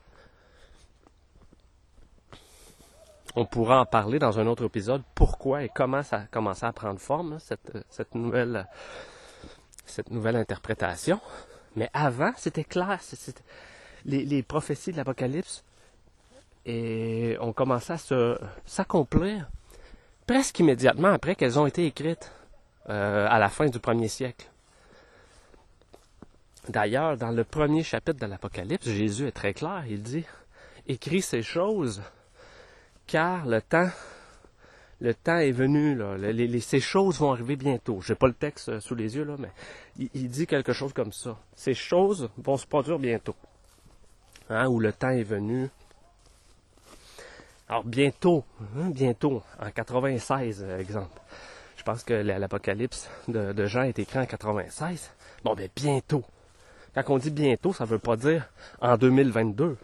On 3.35 3.45
pourra 3.45 3.81
en 3.81 3.85
parler 3.85 4.19
dans 4.19 4.39
un 4.39 4.47
autre 4.47 4.65
épisode, 4.65 5.03
pourquoi 5.15 5.63
et 5.63 5.69
comment 5.69 6.03
ça 6.03 6.17
a 6.17 6.25
commencé 6.25 6.65
à 6.65 6.73
prendre 6.73 6.99
forme, 6.99 7.33
hein, 7.33 7.55
cette, 7.89 8.15
nouvelle 8.15 8.67
cette 9.85 10.09
nouvelle 10.11 10.35
interprétation. 10.35 11.19
Mais 11.75 11.89
avant, 11.93 12.31
c'était 12.37 12.63
clair. 12.63 12.99
c'était- 13.01 13.43
les, 14.05 14.43
prophéties 14.43 14.91
de 14.91 14.97
l'Apocalypse 14.97 15.63
et 16.65 17.37
ont 17.39 17.53
commencé 17.53 17.93
à 17.93 17.97
s'accomplir 18.65 19.49
presque 20.27 20.59
immédiatement 20.59 21.09
après 21.09 21.35
qu'elles 21.35 21.59
ont 21.59 21.65
été 21.65 21.85
écrites 21.85 22.31
euh, 22.89 23.27
à 23.29 23.39
la 23.39 23.49
fin 23.49 23.67
du 23.67 23.79
premier 23.79 24.07
siècle. 24.07 24.49
D'ailleurs, 26.67 27.17
dans 27.17 27.31
le 27.31 27.43
premier 27.43 27.83
chapitre 27.83 28.19
de 28.19 28.25
l'Apocalypse, 28.25 28.85
Jésus 28.87 29.27
est 29.27 29.31
très 29.31 29.53
clair. 29.53 29.83
Il 29.87 30.03
dit 30.03 30.25
Écris 30.87 31.21
ces 31.21 31.41
choses, 31.41 32.01
car 33.09 33.45
le 33.45 33.61
temps 33.61 33.89
le 35.01 35.13
temps 35.13 35.37
est 35.37 35.51
venu, 35.51 35.97
ces 36.59 36.81
choses 36.81 37.19
vont 37.19 37.31
arriver 37.31 37.55
bientôt. 37.55 38.01
J'ai 38.01 38.15
pas 38.15 38.27
le 38.27 38.33
texte 38.33 38.67
euh, 38.67 38.79
sous 38.81 38.95
les 38.95 39.15
yeux, 39.15 39.23
là, 39.23 39.35
mais 39.39 39.49
il, 40.13 40.29
dit 40.29 40.45
quelque 40.45 40.73
chose 40.73 40.91
comme 40.91 41.13
ça. 41.13 41.37
Ces 41.55 41.73
choses 41.73 42.29
vont 42.37 42.57
se 42.57 42.67
produire 42.67 42.99
bientôt. 42.99 43.35
Hein, 44.49 44.67
où 44.67 44.81
le 44.81 44.91
temps 44.91 45.11
est 45.11 45.23
venu. 45.23 45.69
Alors, 47.69 47.85
bientôt, 47.85 48.43
hein, 48.77 48.89
bientôt, 48.89 49.41
en 49.57 49.71
96, 49.71 50.65
euh, 50.67 50.79
exemple. 50.79 51.17
Je 51.77 51.83
pense 51.83 52.03
que 52.03 52.13
la- 52.13 52.37
l'Apocalypse 52.37 53.09
de, 53.29 53.53
de 53.53 53.65
Jean 53.67 53.83
est 53.83 53.99
écrit 53.99 54.19
en 54.19 54.25
96. 54.25 55.11
Bon, 55.45 55.55
ben, 55.55 55.69
bientôt. 55.73 56.25
Quand 56.93 57.03
on 57.07 57.17
dit 57.19 57.31
bientôt, 57.31 57.71
ça 57.71 57.85
veut 57.85 57.99
pas 57.99 58.17
dire 58.17 58.49
en 58.81 58.97
2022. 58.97 59.77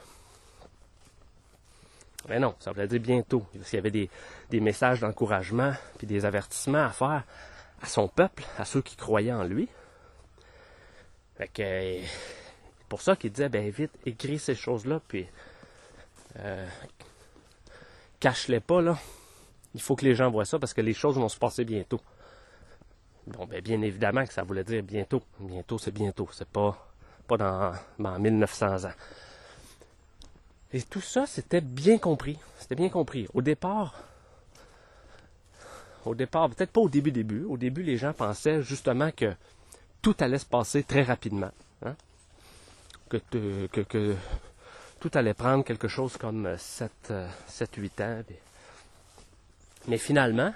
Mais 2.27 2.39
non, 2.39 2.55
ça 2.59 2.71
voulait 2.71 2.88
dire 2.88 2.99
bientôt. 2.99 3.45
Parce 3.53 3.69
qu'il 3.69 3.77
y 3.77 3.79
avait 3.79 3.91
des, 3.91 4.09
des 4.49 4.59
messages 4.59 4.99
d'encouragement 4.99 5.73
puis 5.97 6.07
des 6.07 6.25
avertissements 6.25 6.83
à 6.83 6.89
faire 6.89 7.23
à 7.81 7.85
son 7.88 8.07
peuple, 8.07 8.43
à 8.57 8.65
ceux 8.65 8.81
qui 8.81 8.95
croyaient 8.95 9.33
en 9.33 9.43
lui. 9.43 9.67
Fait 11.38 11.47
que, 11.47 11.61
euh, 11.61 12.01
c'est 12.77 12.88
pour 12.88 13.01
ça 13.01 13.15
qu'il 13.15 13.31
disait, 13.31 13.49
ben 13.49 13.69
vite, 13.69 13.91
écris 14.05 14.39
ces 14.39 14.55
choses-là, 14.55 15.01
puis 15.07 15.27
euh, 16.39 16.67
cache-les 18.19 18.59
pas, 18.59 18.81
là. 18.81 18.97
Il 19.73 19.81
faut 19.81 19.95
que 19.95 20.05
les 20.05 20.15
gens 20.15 20.31
voient 20.31 20.45
ça 20.45 20.57
parce 20.57 20.73
que 20.73 20.81
les 20.81 20.93
choses 20.93 21.17
vont 21.17 21.27
se 21.27 21.38
passer 21.38 21.65
bientôt. 21.65 21.99
Bon, 23.27 23.45
ben 23.45 23.59
bien 23.61 23.81
évidemment 23.81 24.25
que 24.25 24.31
ça 24.31 24.43
voulait 24.43 24.63
dire 24.63 24.83
bientôt. 24.83 25.21
Bientôt, 25.39 25.77
c'est 25.77 25.91
bientôt. 25.91 26.29
C'est 26.31 26.47
pas, 26.47 26.77
pas 27.27 27.38
dans, 27.38 27.73
dans 27.99 28.17
1900 28.17 28.85
ans. 28.85 28.93
Et 30.75 30.81
tout 30.81 30.99
ça, 30.99 31.25
c'était 31.25 31.61
bien 31.61 31.97
compris. 31.97 32.38
C'était 32.59 32.75
bien 32.75 32.89
compris. 32.89 33.29
Au 33.33 33.41
départ, 33.41 33.93
au 36.03 36.13
départ, 36.15 36.49
peut-être 36.49 36.71
pas 36.71 36.81
au 36.81 36.89
début 36.89 37.13
début. 37.13 37.45
Au 37.45 37.55
début, 37.55 37.81
les 37.81 37.95
gens 37.95 38.11
pensaient 38.11 38.61
justement 38.61 39.09
que 39.11 39.33
tout 40.01 40.17
allait 40.19 40.38
se 40.38 40.45
passer 40.45 40.83
très 40.83 41.03
rapidement. 41.03 41.51
hein. 41.85 41.95
Que, 43.07 43.17
tout 44.99 45.11
allait 45.13 45.33
prendre 45.33 45.63
quelque 45.63 45.88
chose 45.88 46.17
comme 46.17 46.45
7-8 46.57 48.01
ans. 48.01 48.21
puis- 48.27 48.35
Mais 49.88 49.97
finalement, 49.97 50.53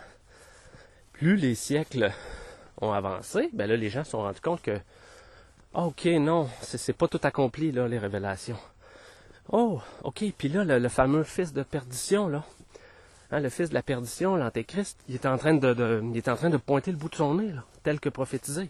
plus 1.14 1.38
les 1.38 1.56
siècles 1.56 2.12
ont 2.82 2.92
avancé, 2.92 3.50
ben 3.54 3.68
là, 3.70 3.78
les 3.78 3.90
gens 3.90 4.04
se 4.04 4.12
sont 4.12 4.22
rendus 4.24 4.42
compte 4.42 4.62
que, 4.62 4.78
ah, 5.74 5.84
ok, 5.86 6.06
non, 6.20 6.50
c'est 6.62 6.92
pas 6.92 7.08
tout 7.08 7.22
accompli, 7.24 7.72
là, 7.72 7.88
les 7.88 8.00
révélations. 8.00 8.58
Oh, 9.52 9.82
ok, 10.04 10.26
puis 10.38 10.48
là, 10.50 10.64
le, 10.64 10.90
fameux 10.90 11.24
fils 11.24 11.54
de 11.54 11.64
perdition, 11.64 12.28
là, 12.28 12.44
hein, 13.32 13.40
le 13.40 13.50
fils 13.50 13.70
de 13.70 13.74
la 13.74 13.82
perdition, 13.82 14.36
l'antéchrist, 14.36 15.00
il 15.10 15.16
est 15.16 15.26
en 15.26 15.38
train 15.40 15.56
de, 15.56 16.04
il 16.12 16.18
est 16.18 16.28
en 16.28 16.36
train 16.36 16.52
de 16.52 16.58
pointer 16.58 16.92
le 16.92 16.98
bout 16.98 17.10
de 17.10 17.16
son 17.16 17.34
nez, 17.36 17.54
tel 17.82 18.00
que 18.00 18.10
prophétisé. 18.10 18.70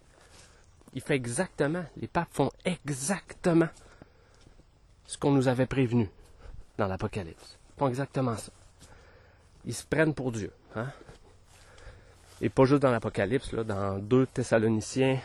Il 0.93 1.01
fait 1.01 1.15
exactement, 1.15 1.83
les 1.97 2.07
papes 2.07 2.29
font 2.31 2.49
exactement 2.63 3.67
ce 5.05 5.17
qu'on 5.17 5.31
nous 5.31 5.49
avait 5.49 5.65
prévenu 5.65 6.09
dans 6.77 6.87
l'Apocalypse. 6.87 7.57
Ils 7.75 7.79
font 7.79 7.87
exactement 7.89 8.37
ça. 8.37 8.51
Ils 9.65 9.73
se 9.73 9.83
prennent 9.85 10.13
pour 10.13 10.31
Dieu, 10.31 10.51
hein. 10.75 10.87
Et 12.41 12.47
pas 12.47 12.63
juste 12.63 12.81
dans 12.81 12.91
l'Apocalypse, 12.91 13.51
là, 13.51 13.65
dans 13.65 13.99
2 13.99 14.27
Thessaloniciens 14.27 15.19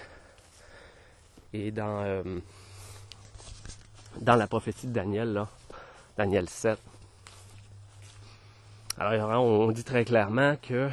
et 1.52 1.70
dans, 1.70 2.02
euh, 2.02 2.24
dans 4.20 4.36
la 4.36 4.46
prophétie 4.46 4.86
de 4.86 4.92
Daniel, 4.92 5.32
là, 5.32 5.48
Daniel 6.16 6.48
7. 6.48 6.78
Alors, 8.98 9.42
on 9.42 9.72
dit 9.72 9.84
très 9.84 10.04
clairement 10.04 10.56
que 10.56 10.88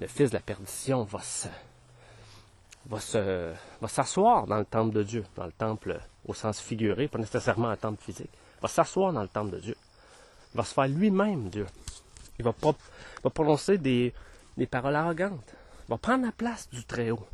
le 0.00 0.06
fils 0.06 0.30
de 0.30 0.36
la 0.36 0.40
perdition 0.40 1.04
va 1.04 1.20
se, 1.20 1.48
va 2.86 3.00
se, 3.00 3.52
va 3.80 3.88
s'asseoir 3.88 4.46
dans 4.46 4.58
le 4.58 4.64
temple 4.64 4.94
de 4.94 5.02
Dieu, 5.02 5.24
dans 5.36 5.46
le 5.46 5.52
temple 5.52 6.00
au 6.26 6.34
sens 6.34 6.60
figuré, 6.60 7.08
pas 7.08 7.18
nécessairement 7.18 7.68
un 7.68 7.76
temple 7.76 8.02
physique. 8.02 8.30
Va 8.60 8.68
s'asseoir 8.68 9.12
dans 9.12 9.22
le 9.22 9.28
temple 9.28 9.52
de 9.52 9.60
Dieu. 9.60 9.76
Il 10.52 10.56
va 10.56 10.64
se 10.64 10.74
faire 10.74 10.88
lui-même 10.88 11.48
Dieu. 11.48 11.66
Il 12.38 12.44
va 12.44 12.52
prononcer 13.30 13.78
des, 13.78 14.12
des 14.56 14.66
paroles 14.66 14.96
arrogantes. 14.96 15.54
Il 15.86 15.90
va 15.90 15.98
prendre 15.98 16.24
la 16.24 16.32
place 16.32 16.68
du 16.70 16.84
Très-Haut. 16.84 17.26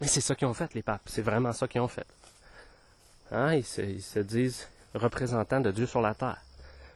Mais 0.00 0.06
c'est 0.06 0.20
ça 0.20 0.34
qu'ils 0.34 0.46
ont 0.46 0.54
fait, 0.54 0.72
les 0.74 0.82
papes. 0.82 1.02
C'est 1.06 1.22
vraiment 1.22 1.52
ça 1.52 1.66
qu'ils 1.66 1.80
ont 1.80 1.88
fait. 1.88 2.06
Hein, 3.30 3.54
ils, 3.54 3.64
se, 3.64 4.18
disent 4.20 4.68
représentants 4.94 5.60
de 5.60 5.70
Dieu 5.70 5.86
sur 5.86 6.00
la 6.00 6.14
terre. 6.14 6.40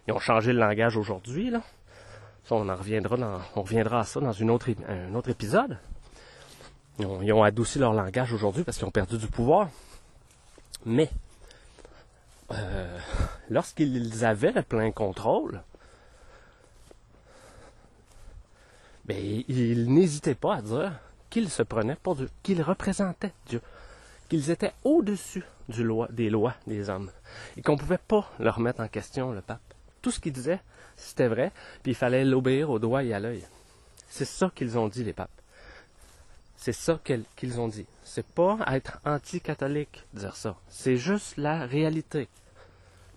Ils 0.06 0.12
ont 0.12 0.18
changé 0.18 0.52
le 0.52 0.58
langage 0.58 0.96
aujourd'hui, 0.96 1.50
là. 1.50 1.62
On 2.50 2.68
en 2.68 2.76
reviendra 2.76 4.00
à 4.00 4.04
ça 4.04 4.20
dans 4.20 4.32
autre, 4.48 4.68
un 4.88 5.14
autre 5.14 5.30
épisode. 5.30 5.78
Ils 6.98 7.06
ont, 7.06 7.22
ils 7.22 7.32
ont 7.32 7.42
adouci 7.42 7.78
leur 7.78 7.94
langage 7.94 8.32
aujourd'hui 8.32 8.64
parce 8.64 8.76
qu'ils 8.76 8.86
ont 8.86 8.90
perdu 8.90 9.16
du 9.16 9.28
pouvoir. 9.28 9.68
Mais, 10.84 11.08
euh, 12.50 12.98
lorsqu'ils 13.48 14.24
avaient 14.24 14.52
le 14.52 14.62
plein 14.62 14.90
contrôle, 14.90 15.62
ben, 19.04 19.16
ils 19.48 19.92
n'hésitaient 19.92 20.34
pas 20.34 20.56
à 20.56 20.62
dire 20.62 20.92
qu'ils 21.30 21.50
se 21.50 21.62
prenaient 21.62 21.96
pour 21.96 22.16
Dieu, 22.16 22.28
qu'ils 22.42 22.62
représentaient 22.62 23.32
Dieu, 23.46 23.60
qu'ils 24.32 24.50
étaient 24.50 24.72
au-dessus 24.82 25.44
des 25.68 26.30
lois 26.30 26.54
des 26.66 26.88
hommes, 26.88 27.10
et 27.58 27.60
qu'on 27.60 27.74
ne 27.74 27.78
pouvait 27.78 27.98
pas 27.98 28.30
leur 28.38 28.60
mettre 28.60 28.80
en 28.80 28.88
question 28.88 29.30
le 29.30 29.42
pape. 29.42 29.60
Tout 30.00 30.10
ce 30.10 30.20
qu'ils 30.20 30.32
disaient, 30.32 30.62
c'était 30.96 31.28
vrai, 31.28 31.52
puis 31.82 31.92
il 31.92 31.94
fallait 31.94 32.24
l'obéir 32.24 32.70
au 32.70 32.78
doigt 32.78 33.04
et 33.04 33.12
à 33.12 33.20
l'œil. 33.20 33.44
C'est 34.08 34.24
ça 34.24 34.50
qu'ils 34.54 34.78
ont 34.78 34.88
dit, 34.88 35.04
les 35.04 35.12
papes. 35.12 35.28
C'est 36.56 36.72
ça 36.72 36.98
qu'ils 37.36 37.60
ont 37.60 37.68
dit. 37.68 37.84
C'est 38.04 38.24
pas 38.26 38.58
être 38.68 39.00
anti-catholique, 39.04 40.06
dire 40.14 40.34
ça. 40.34 40.56
C'est 40.70 40.96
juste 40.96 41.36
la 41.36 41.66
réalité. 41.66 42.26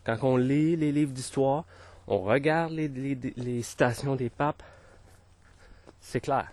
Quand 0.04 0.18
on 0.24 0.36
lit 0.36 0.76
les 0.76 0.92
livres 0.92 1.14
d'histoire, 1.14 1.64
on 2.08 2.20
regarde 2.24 2.74
les 2.74 3.62
citations 3.64 4.18
des 4.18 4.30
papes, 4.30 4.64
c'est 6.02 6.20
clair. 6.20 6.52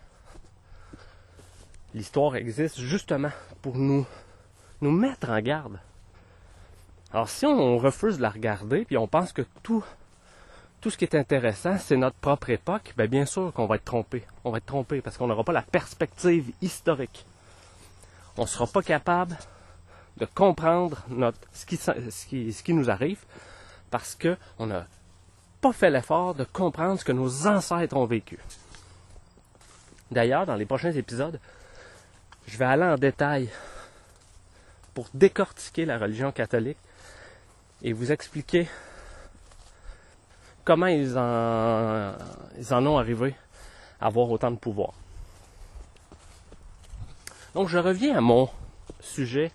L'histoire 1.94 2.37
existe 2.37 2.79
justement 2.79 3.33
pour 3.61 3.77
nous, 3.77 4.07
nous 4.83 4.90
mettre 4.90 5.31
en 5.31 5.40
garde. 5.40 5.79
Alors 7.12 7.29
si 7.29 7.47
on 7.47 7.79
refuse 7.79 8.18
de 8.18 8.23
la 8.23 8.31
regarder, 8.31 8.85
puis 8.85 8.97
on 8.97 9.07
pense 9.07 9.33
que 9.33 9.42
tout, 9.62 9.85
tout 10.81 10.90
ce 10.90 10.99
qui 10.99 11.05
est 11.05 11.14
intéressant, 11.14 11.79
c'est 11.79 11.97
notre 11.97 12.16
propre 12.16 12.51
époque, 12.51 12.92
bien, 12.97 13.07
bien 13.07 13.27
sûr 13.27 13.53
qu'on 13.53 13.66
va 13.66 13.77
être 13.77 13.85
trompé. 13.85 14.25
On 14.45 14.51
va 14.51 14.59
être 14.59 14.66
trompé 14.66 15.01
parce 15.01 15.16
qu'on 15.16 15.27
n'aura 15.27 15.45
pas 15.45 15.53
la 15.53 15.62
perspective 15.62 16.53
historique. 16.61 17.25
On 18.37 18.42
ne 18.42 18.47
sera 18.47 18.66
pas 18.66 18.83
capable 18.83 19.37
de 20.16 20.27
comprendre 20.27 21.03
notre, 21.09 21.38
ce, 21.53 21.66
qui, 21.66 21.77
ce, 21.77 22.27
qui, 22.27 22.53
ce 22.53 22.62
qui 22.62 22.75
nous 22.75 22.90
arrive 22.90 23.21
parce 23.90 24.16
qu'on 24.16 24.66
n'a 24.66 24.87
pas 25.61 25.73
fait 25.73 25.90
l'effort 25.90 26.35
de 26.35 26.45
comprendre 26.45 26.99
ce 26.99 27.05
que 27.05 27.12
nos 27.12 27.47
ancêtres 27.47 27.97
ont 27.97 28.07
vécu. 28.07 28.38
D'ailleurs, 30.11 30.45
dans 30.45 30.57
les 30.57 30.66
prochains 30.66 30.92
épisodes, 30.92 31.38
je 32.47 32.59
vais 32.59 32.64
aller 32.64 32.85
en 32.85 32.97
détail 32.97 33.49
pour 34.95 35.09
décortiquer 35.15 35.85
la 35.85 35.99
religion 35.99 36.33
catholique 36.33 36.79
et 37.83 37.93
vous 37.93 38.13
expliquer 38.13 38.69
comment 40.65 40.87
ils 40.87 41.19
en, 41.19 42.15
ils 42.59 42.73
en 42.73 42.87
ont 42.87 42.99
arrivé 42.99 43.35
à 44.01 44.07
avoir 44.07 44.31
autant 44.31 44.51
de 44.51 44.57
pouvoir. 44.57 44.93
Donc 47.55 47.69
je 47.69 47.79
reviens 47.79 48.17
à 48.17 48.21
mon 48.21 48.49
sujet 49.01 49.53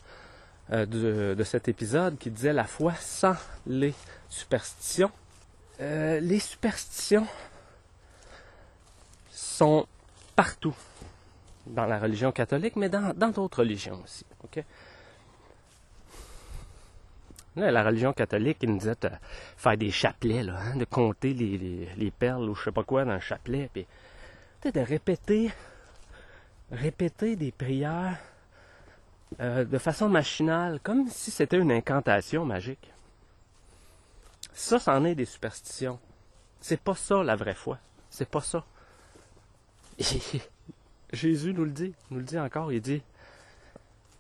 euh, 0.71 0.86
de, 0.86 1.43
cet 1.43 1.67
épisode 1.67 2.17
qui 2.17 2.30
disait 2.30 2.54
la 2.54 2.65
foi 2.65 2.93
sans 3.00 3.36
les 3.65 3.93
superstitions. 4.30 5.12
Euh, 5.80 6.19
les 6.19 6.39
superstitions 6.39 7.28
sont 9.32 9.88
partout 10.36 10.76
dans 11.65 11.86
la 11.86 12.00
religion 12.00 12.32
catholique, 12.32 12.76
mais 12.76 12.89
dans 12.89 13.30
d'autres 13.32 13.60
religions 13.60 14.02
aussi. 14.04 14.26
La 17.57 17.83
religion 17.83 18.13
catholique, 18.13 18.57
il 18.61 18.69
nous 18.69 18.77
disait 18.77 18.95
de 19.01 19.09
faire 19.57 19.77
des 19.77 19.91
chapelets, 19.91 20.43
là, 20.43 20.57
hein, 20.59 20.75
de 20.75 20.85
compter 20.85 21.33
les, 21.33 22.11
perles 22.11 22.49
ou 22.49 22.55
je 22.55 22.65
sais 22.65 22.71
pas 22.71 22.83
quoi 22.83 23.05
dans 23.05 23.13
le 23.13 23.19
chapelet, 23.19 23.69
puis 23.73 23.85
de 24.63 24.79
répéter, 24.79 25.51
répéter 26.71 27.35
des 27.35 27.51
prières 27.51 28.17
euh, 29.39 29.65
de 29.65 29.77
façon 29.77 30.09
machinale, 30.09 30.79
comme 30.81 31.07
si 31.09 31.31
c'était 31.31 31.57
une 31.57 31.71
incantation 31.71 32.45
magique. 32.45 32.91
Ça, 34.53 34.79
c'en 34.79 35.05
est 35.05 35.15
des 35.15 35.25
superstitions. 35.25 35.99
C'est 36.59 36.79
pas 36.79 36.95
ça 36.95 37.23
la 37.23 37.35
vraie 37.35 37.53
foi. 37.53 37.77
C'est 38.09 38.29
pas 38.29 38.41
ça. 38.41 38.65
Jésus 41.13 41.53
nous 41.53 41.65
le 41.65 41.71
dit, 41.71 41.93
nous 42.09 42.17
le 42.17 42.23
dit 42.23 42.39
encore, 42.39 42.71
il 42.73 42.81
dit 42.81 43.01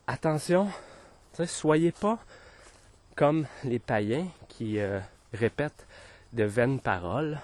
attention, 0.07 0.69
soyez 1.45 1.91
pas 1.91 2.19
comme 3.17 3.45
les 3.65 3.79
païens 3.79 4.27
qui 4.47 4.79
euh, 4.79 5.01
répètent 5.33 5.85
de 6.31 6.45
vaines 6.45 6.79
paroles, 6.79 7.37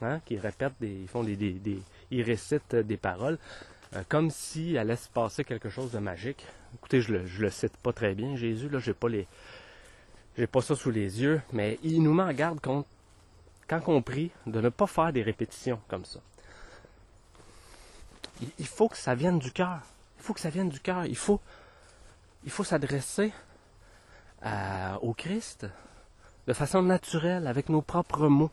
hein, 0.00 0.20
qui 0.24 0.38
répètent 0.38 0.80
des, 0.80 1.02
ils 1.02 1.08
font 1.08 1.22
des, 1.22 1.60
ils 2.10 2.22
récitent 2.22 2.74
des 2.74 2.96
paroles 2.96 3.36
euh, 3.94 4.02
comme 4.08 4.30
si 4.30 4.78
allait 4.78 4.96
se 4.96 5.10
passer 5.10 5.44
quelque 5.44 5.68
chose 5.68 5.92
de 5.92 5.98
magique. 5.98 6.46
Écoutez, 6.76 7.02
je 7.02 7.12
le, 7.12 7.24
le 7.38 7.50
cite 7.50 7.76
pas 7.76 7.92
très 7.92 8.14
bien, 8.14 8.36
Jésus, 8.36 8.70
là, 8.70 8.78
j'ai 8.78 8.94
pas 8.94 9.10
les, 9.10 9.26
j'ai 10.38 10.46
pas 10.46 10.62
ça 10.62 10.74
sous 10.74 10.90
les 10.90 11.20
yeux, 11.20 11.42
mais 11.52 11.78
il 11.82 12.02
nous 12.02 12.14
met 12.14 12.22
en 12.22 12.32
garde 12.32 12.60
contre, 12.60 12.88
quand 13.68 13.82
on 13.88 14.00
prie, 14.00 14.30
de 14.46 14.62
ne 14.62 14.70
pas 14.70 14.86
faire 14.86 15.12
des 15.12 15.22
répétitions 15.22 15.80
comme 15.88 16.06
ça 16.06 16.20
il 18.58 18.66
faut 18.66 18.88
que 18.88 18.96
ça 18.96 19.14
vienne 19.14 19.38
du 19.38 19.50
cœur. 19.50 19.80
Il 20.18 20.22
faut 20.22 20.34
que 20.34 20.40
ça 20.40 20.50
vienne 20.50 20.68
du 20.68 20.80
cœur. 20.80 21.06
Il 21.06 21.16
faut, 21.16 21.40
il 22.44 22.50
faut 22.50 22.64
s'adresser 22.64 23.32
au 25.02 25.12
Christ 25.12 25.66
de 26.46 26.52
façon 26.52 26.82
naturelle, 26.82 27.46
avec 27.46 27.68
nos 27.68 27.82
propres 27.82 28.28
mots, 28.28 28.50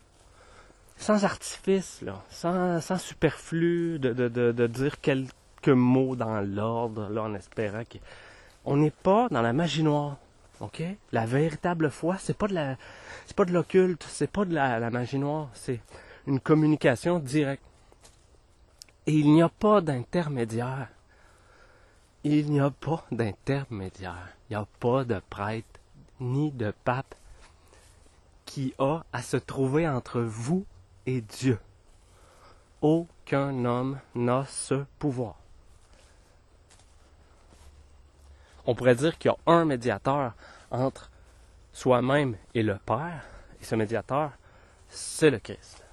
sans 0.97 1.25
artifice, 1.25 2.01
là, 2.01 2.23
sans, 2.29 2.81
sans 2.81 2.97
superflu 2.97 3.99
de, 3.99 4.13
de, 4.13 4.27
de, 4.51 4.67
dire 4.67 4.99
quelques 4.99 5.67
mots 5.67 6.15
dans 6.15 6.41
l'ordre, 6.41 7.09
là, 7.09 7.23
en 7.23 7.35
espérant 7.35 7.83
qu'on 8.63 8.77
n'est 8.77 8.91
pas 8.91 9.27
dans 9.29 9.41
la 9.41 9.53
magie 9.53 9.83
noire. 9.83 10.17
OK? 10.59 10.81
La 11.11 11.25
véritable 11.25 11.89
foi, 11.89 12.17
c'est 12.19 12.37
pas 12.37 12.47
de 12.47 12.53
la, 12.53 12.77
c'est 13.25 13.35
pas 13.35 13.45
de 13.45 13.51
l'occulte, 13.51 14.05
c'est 14.07 14.29
pas 14.29 14.45
de 14.45 14.53
la 14.53 14.89
magie 14.89 15.19
noire, 15.19 15.49
c'est 15.53 15.81
une 16.25 16.39
communication 16.39 17.19
directe. 17.19 17.63
Et 19.05 19.13
il 19.13 19.31
n'y 19.33 19.41
a 19.41 19.49
pas 19.49 19.81
d'intermédiaire. 19.81 20.87
Il 22.23 22.49
n'y 22.49 22.61
a 22.61 22.69
pas 22.71 23.03
d'intermédiaire. 23.11 24.29
Il 24.49 24.53
n'y 24.53 24.61
a 24.61 24.65
pas 24.79 25.03
de 25.03 25.21
prêtre 25.29 25.72
ni 26.23 26.51
de 26.51 26.73
pape 26.83 27.15
qui 28.45 28.73
a 28.79 29.01
à 29.11 29.21
se 29.21 29.37
trouver 29.37 29.87
entre 29.87 30.21
vous 30.21 30.65
et 31.05 31.21
Dieu. 31.21 31.59
Aucun 32.81 33.65
homme 33.65 33.99
n'a 34.15 34.45
ce 34.45 34.85
pouvoir. 34.99 35.35
On 38.65 38.75
pourrait 38.75 38.95
dire 38.95 39.17
qu'il 39.17 39.31
y 39.31 39.33
a 39.33 39.51
un 39.51 39.65
médiateur 39.65 40.33
entre 40.71 41.11
soi-même 41.73 42.35
et 42.53 42.63
le 42.63 42.77
Père, 42.77 43.25
et 43.61 43.65
ce 43.65 43.75
médiateur, 43.75 44.31
c'est 44.89 45.29
le 45.29 45.39
Christ. 45.39 45.83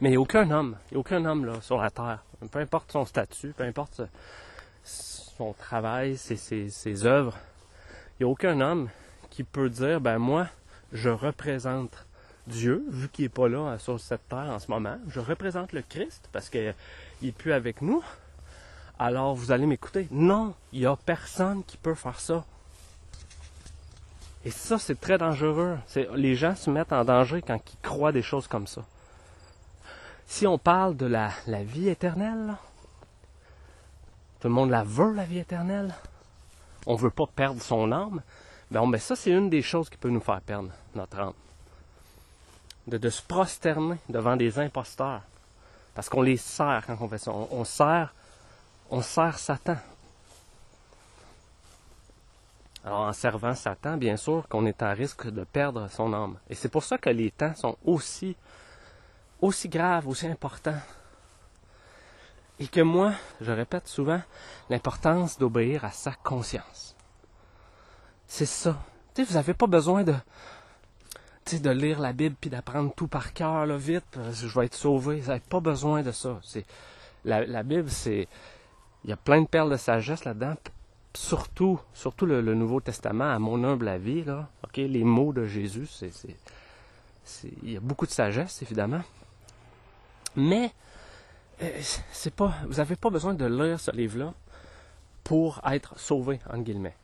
Mais 0.00 0.08
il 0.08 0.12
n'y 0.12 0.16
a 0.16 0.20
aucun 0.20 0.50
homme, 0.50 0.76
il 0.90 0.94
n'y 0.94 0.96
a 0.96 1.00
aucun 1.00 1.24
homme 1.24 1.44
là, 1.44 1.60
sur 1.60 1.80
la 1.80 1.90
terre, 1.90 2.22
peu 2.50 2.58
importe 2.58 2.92
son 2.92 3.04
statut, 3.04 3.52
peu 3.56 3.64
importe 3.64 4.02
son 4.82 5.52
travail, 5.52 6.16
ses, 6.16 7.06
œuvres, 7.06 7.38
n'y 8.20 8.26
a 8.26 8.28
aucun 8.28 8.60
homme 8.60 8.88
qui 9.30 9.44
peut 9.44 9.70
dire, 9.70 10.00
ben 10.00 10.18
moi, 10.18 10.46
je 10.92 11.08
représente 11.08 12.06
Dieu, 12.46 12.84
vu 12.88 13.08
qu'il 13.08 13.24
n'est 13.24 13.28
pas 13.30 13.48
là 13.48 13.78
sur 13.78 13.98
cette 14.00 14.28
terre 14.28 14.50
en 14.50 14.58
ce 14.58 14.70
moment. 14.70 14.96
Je 15.08 15.20
représente 15.20 15.72
le 15.72 15.82
Christ 15.82 16.28
parce 16.32 16.48
qu'il 16.48 16.74
n'est 17.22 17.32
plus 17.32 17.52
avec 17.52 17.80
nous. 17.82 18.02
Alors 18.98 19.34
vous 19.34 19.52
allez 19.52 19.66
m'écouter. 19.66 20.08
Non, 20.10 20.54
il 20.72 20.80
n'y 20.80 20.86
a 20.86 20.96
personne 20.96 21.64
qui 21.64 21.76
peut 21.76 21.94
faire 21.94 22.20
ça. 22.20 22.44
Et 24.44 24.50
ça, 24.50 24.78
c'est 24.78 24.98
très 24.98 25.18
dangereux. 25.18 25.78
Les 26.14 26.34
gens 26.34 26.54
se 26.54 26.70
mettent 26.70 26.92
en 26.92 27.04
danger 27.04 27.42
quand 27.42 27.56
ils 27.56 27.78
croient 27.82 28.12
des 28.12 28.22
choses 28.22 28.46
comme 28.46 28.66
ça. 28.66 28.82
Si 30.26 30.46
on 30.46 30.58
parle 30.58 30.96
de 30.96 31.06
la, 31.06 31.30
vie 31.62 31.88
éternelle, 31.88 32.54
tout 34.40 34.48
le 34.48 34.54
monde 34.54 34.70
la 34.70 34.82
veut, 34.82 35.12
la 35.12 35.24
vie 35.24 35.38
éternelle. 35.38 35.94
On 36.86 36.94
ne 36.94 36.98
veut 36.98 37.10
pas 37.10 37.26
perdre 37.26 37.60
son 37.60 37.90
âme. 37.92 38.22
Bon, 38.70 38.86
mais 38.86 38.98
ça, 38.98 39.16
c'est 39.16 39.30
une 39.30 39.50
des 39.50 39.62
choses 39.62 39.90
qui 39.90 39.96
peut 39.96 40.08
nous 40.08 40.20
faire 40.20 40.40
perdre 40.40 40.70
notre 40.94 41.18
âme. 41.18 41.32
De, 42.86 43.10
se 43.10 43.22
prosterner 43.22 43.96
devant 44.08 44.36
des 44.36 44.58
imposteurs. 44.58 45.22
Parce 45.94 46.08
qu'on 46.08 46.22
les 46.22 46.36
sert 46.36 46.84
quand 46.86 46.96
on 47.00 47.08
fait 47.08 47.18
ça. 47.18 47.32
On, 47.32 47.64
sert, 47.64 48.14
on 48.90 49.02
sert 49.02 49.38
Satan. 49.38 49.76
Alors, 52.84 53.00
en 53.00 53.12
servant 53.12 53.54
Satan, 53.54 53.96
bien 53.96 54.16
sûr 54.16 54.48
qu'on 54.48 54.64
est 54.66 54.82
à 54.82 54.90
risque 54.90 55.28
de 55.28 55.44
perdre 55.44 55.88
son 55.90 56.12
âme. 56.14 56.36
Et 56.48 56.54
c'est 56.54 56.70
pour 56.70 56.82
ça 56.82 56.96
que 56.96 57.10
les 57.10 57.30
temps 57.30 57.54
sont 57.54 57.76
aussi 57.84 58.36
aussi 59.40 59.68
grave, 59.68 60.06
aussi 60.08 60.26
important. 60.26 60.76
Et 62.60 62.68
que 62.68 62.80
moi, 62.80 63.14
je 63.40 63.50
répète 63.50 63.88
souvent, 63.88 64.20
l'importance 64.68 65.38
d'obéir 65.38 65.84
à 65.84 65.90
sa 65.90 66.12
conscience. 66.12 66.94
C'est 68.26 68.46
ça. 68.46 68.78
Vous 69.16 69.34
n'avez 69.34 69.54
pas 69.54 69.66
besoin 69.66 70.04
de, 70.04 70.14
de 71.58 71.70
lire 71.70 72.00
la 72.00 72.12
Bible 72.12 72.36
puis 72.40 72.50
d'apprendre 72.50 72.92
tout 72.94 73.08
par 73.08 73.32
cœur, 73.32 73.66
là, 73.66 73.76
vite, 73.76 74.18
je 74.32 74.46
vais 74.46 74.66
être 74.66 74.74
sauvé. 74.74 75.20
Vous 75.20 75.28
n'avez 75.28 75.40
pas 75.40 75.60
besoin 75.60 76.02
de 76.02 76.12
ça. 76.12 76.38
C'est, 76.42 76.64
la, 77.24 77.62
Bible, 77.62 77.90
c'est, 77.90 78.28
il 79.04 79.10
y 79.10 79.12
a 79.12 79.16
plein 79.16 79.42
de 79.42 79.46
perles 79.46 79.70
de 79.70 79.76
sagesse 79.76 80.24
là-dedans. 80.24 80.54
Surtout, 81.14 81.80
surtout 81.92 82.26
le, 82.26 82.54
Nouveau 82.54 82.80
Testament, 82.80 83.32
à 83.32 83.38
mon 83.38 83.64
humble 83.64 83.88
avis, 83.88 84.22
là. 84.22 84.48
OK, 84.64 84.76
les 84.76 85.02
mots 85.02 85.32
de 85.32 85.46
Jésus, 85.46 85.86
c'est, 85.86 86.12
il 87.62 87.72
y 87.72 87.76
a 87.76 87.80
beaucoup 87.80 88.06
de 88.06 88.12
sagesse, 88.12 88.62
évidemment. 88.62 89.02
Mais 90.36 90.66
euh, 90.66 90.89
c'est 92.12 92.34
pas, 92.34 92.54
vous 92.66 92.74
n'avez 92.74 92.96
pas 92.96 93.10
besoin 93.10 93.34
de 93.34 93.44
lire 93.44 93.78
ce 93.78 93.90
livre-là 93.90 94.32
pour 95.24 95.60
être 95.66 95.98
sauvé, 95.98 96.40
entre 96.46 96.62
guillemets. 96.62 96.96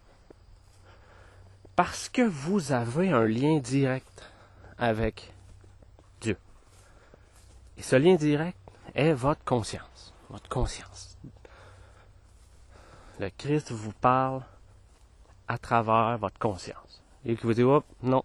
Parce 1.75 2.09
que 2.09 2.23
vous 2.23 2.73
avez 2.73 3.11
un 3.11 3.27
lien 3.27 3.59
direct 3.59 4.31
avec 4.79 5.33
Dieu. 6.21 6.39
Et 7.77 7.83
ce 7.83 7.97
lien 7.97 8.15
direct 8.15 8.57
est 8.95 9.13
votre 9.13 9.45
conscience. 9.45 10.15
Votre 10.31 10.49
conscience. 10.49 11.19
Le 13.21 13.31
Christ 13.31 13.73
vous 13.73 13.93
parle 13.93 14.43
à 15.49 15.59
travers 15.59 16.17
votre 16.19 16.39
conscience. 16.39 17.03
Et 17.25 17.37
qui 17.37 17.43
vous 17.45 17.55
dit, 17.55 17.63
oh, 17.63 17.83
non, 18.03 18.25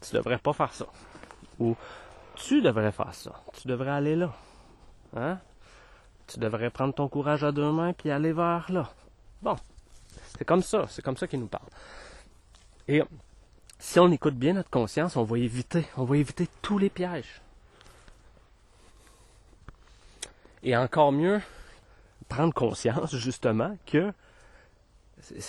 tu 0.00 0.14
devrais 0.14 0.38
pas 0.38 0.52
faire 0.52 0.72
ça. 0.72 0.86
Ou 1.58 1.76
tu 2.34 2.60
devrais 2.60 2.92
faire 2.92 3.14
ça. 3.14 3.40
Tu 3.52 3.68
devrais 3.68 3.90
aller 3.90 4.16
là. 4.16 4.32
Hein? 5.16 5.38
Tu 6.26 6.38
devrais 6.38 6.70
prendre 6.70 6.94
ton 6.94 7.08
courage 7.08 7.44
à 7.44 7.52
deux 7.52 7.72
mains 7.72 7.92
puis 7.92 8.10
aller 8.10 8.32
vers 8.32 8.70
là. 8.70 8.90
Bon. 9.42 9.56
C'est 10.36 10.44
comme 10.44 10.62
ça. 10.62 10.86
C'est 10.88 11.02
comme 11.02 11.16
ça 11.16 11.26
qu'il 11.26 11.40
nous 11.40 11.46
parle. 11.46 11.68
Et 12.86 13.02
si 13.78 13.98
on 13.98 14.10
écoute 14.10 14.34
bien 14.34 14.54
notre 14.54 14.70
conscience, 14.70 15.16
on 15.16 15.24
va 15.24 15.38
éviter, 15.38 15.86
on 15.96 16.04
va 16.04 16.16
éviter 16.16 16.48
tous 16.62 16.78
les 16.78 16.90
pièges. 16.90 17.40
Et 20.62 20.76
encore 20.76 21.12
mieux, 21.12 21.40
prendre 22.28 22.52
conscience 22.52 23.14
justement 23.16 23.76
que 23.86 24.12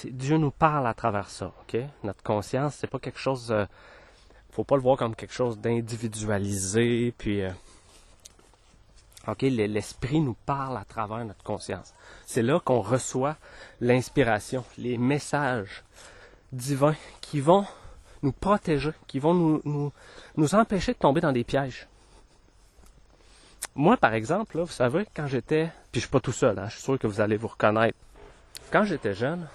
Dieu 0.05 0.37
nous 0.37 0.51
parle 0.51 0.87
à 0.87 0.93
travers 0.93 1.29
ça, 1.29 1.53
ok? 1.61 1.77
Notre 2.03 2.23
conscience, 2.23 2.75
c'est 2.75 2.87
pas 2.87 2.99
quelque 2.99 3.19
chose, 3.19 3.51
euh, 3.51 3.65
faut 4.51 4.63
pas 4.63 4.75
le 4.75 4.81
voir 4.81 4.97
comme 4.97 5.15
quelque 5.15 5.33
chose 5.33 5.59
d'individualisé, 5.59 7.13
puis, 7.17 7.41
euh, 7.41 7.51
ok, 9.31 9.41
l'esprit 9.41 10.21
nous 10.21 10.35
parle 10.45 10.77
à 10.77 10.85
travers 10.85 11.23
notre 11.25 11.43
conscience. 11.43 11.93
C'est 12.25 12.41
là 12.41 12.59
qu'on 12.59 12.81
reçoit 12.81 13.37
l'inspiration, 13.81 14.63
les 14.77 14.97
messages 14.97 15.83
divins 16.51 16.95
qui 17.21 17.39
vont 17.39 17.65
nous 18.21 18.31
protéger, 18.31 18.91
qui 19.07 19.19
vont 19.19 19.33
nous, 19.33 19.61
nous, 19.65 19.91
nous 20.35 20.55
empêcher 20.55 20.93
de 20.93 20.97
tomber 20.97 21.21
dans 21.21 21.31
des 21.31 21.43
pièges. 21.43 21.87
Moi, 23.75 23.97
par 23.97 24.13
exemple, 24.13 24.57
là, 24.57 24.63
vous 24.63 24.71
savez, 24.71 25.05
quand 25.15 25.27
j'étais, 25.27 25.69
puis 25.91 26.01
je 26.01 26.05
suis 26.05 26.09
pas 26.09 26.19
tout 26.19 26.31
seul, 26.31 26.57
hein, 26.59 26.65
je 26.67 26.73
suis 26.73 26.81
sûr 26.81 26.99
que 26.99 27.07
vous 27.07 27.21
allez 27.21 27.37
vous 27.37 27.47
reconnaître. 27.47 27.97
Quand 28.71 28.83
j'étais 28.83 29.13
jeune, 29.13 29.47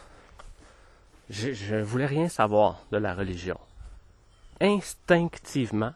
je 1.31 1.75
ne 1.75 1.83
voulais 1.83 2.07
rien 2.07 2.29
savoir 2.29 2.81
de 2.91 2.97
la 2.97 3.15
religion. 3.15 3.59
Instinctivement, 4.61 5.93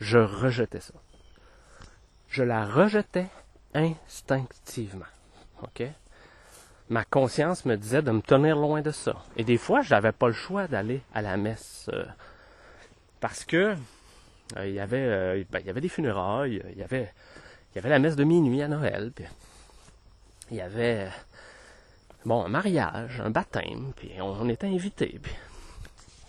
je 0.00 0.18
rejetais 0.18 0.80
ça. 0.80 0.94
Je 2.30 2.44
la 2.44 2.64
rejetais 2.64 3.26
instinctivement. 3.74 5.04
Ma 6.88 7.04
conscience 7.04 7.64
me 7.64 7.76
disait 7.76 8.02
de 8.02 8.10
me 8.10 8.20
tenir 8.20 8.56
loin 8.56 8.82
de 8.82 8.92
ça. 8.92 9.16
Et 9.36 9.44
des 9.44 9.58
fois, 9.58 9.82
je 9.82 9.90
n'avais 9.90 10.12
pas 10.12 10.28
le 10.28 10.32
choix 10.32 10.68
d'aller 10.68 11.02
à 11.12 11.22
la 11.22 11.36
messe. 11.36 11.90
Euh, 11.92 12.04
parce 13.20 13.44
que 13.44 13.76
euh, 14.56 14.66
il, 14.66 14.74
y 14.74 14.80
avait, 14.80 14.98
euh, 14.98 15.44
ben, 15.50 15.58
il 15.60 15.66
y 15.66 15.70
avait 15.70 15.80
des 15.80 15.88
funérailles, 15.88 16.62
il 16.72 16.78
y 16.78 16.82
avait, 16.82 17.12
y 17.74 17.78
avait 17.78 17.88
la 17.88 17.98
messe 17.98 18.16
de 18.16 18.24
minuit 18.24 18.62
à 18.62 18.68
Noël, 18.68 19.12
il 20.50 20.56
y 20.56 20.60
avait 20.60 21.08
bon, 22.24 22.44
un 22.44 22.48
mariage, 22.48 23.20
un 23.20 23.30
baptême, 23.30 23.92
puis 23.94 24.10
on, 24.20 24.48
était 24.48 24.66
invités. 24.66 25.20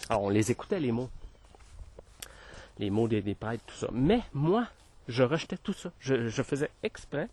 Alors, 0.09 0.23
on 0.23 0.29
les 0.29 0.51
écoutait, 0.51 0.79
les 0.79 0.91
mots. 0.91 1.09
Les 2.77 2.89
mots 2.89 3.07
des, 3.07 3.21
des 3.21 3.35
prêtres, 3.35 3.63
tout 3.65 3.75
ça. 3.75 3.87
Mais 3.91 4.21
moi, 4.33 4.67
je 5.07 5.23
rejetais 5.23 5.57
tout 5.57 5.73
ça. 5.73 5.91
Je, 5.99 6.41
faisais 6.41 6.69
exprès 6.83 7.27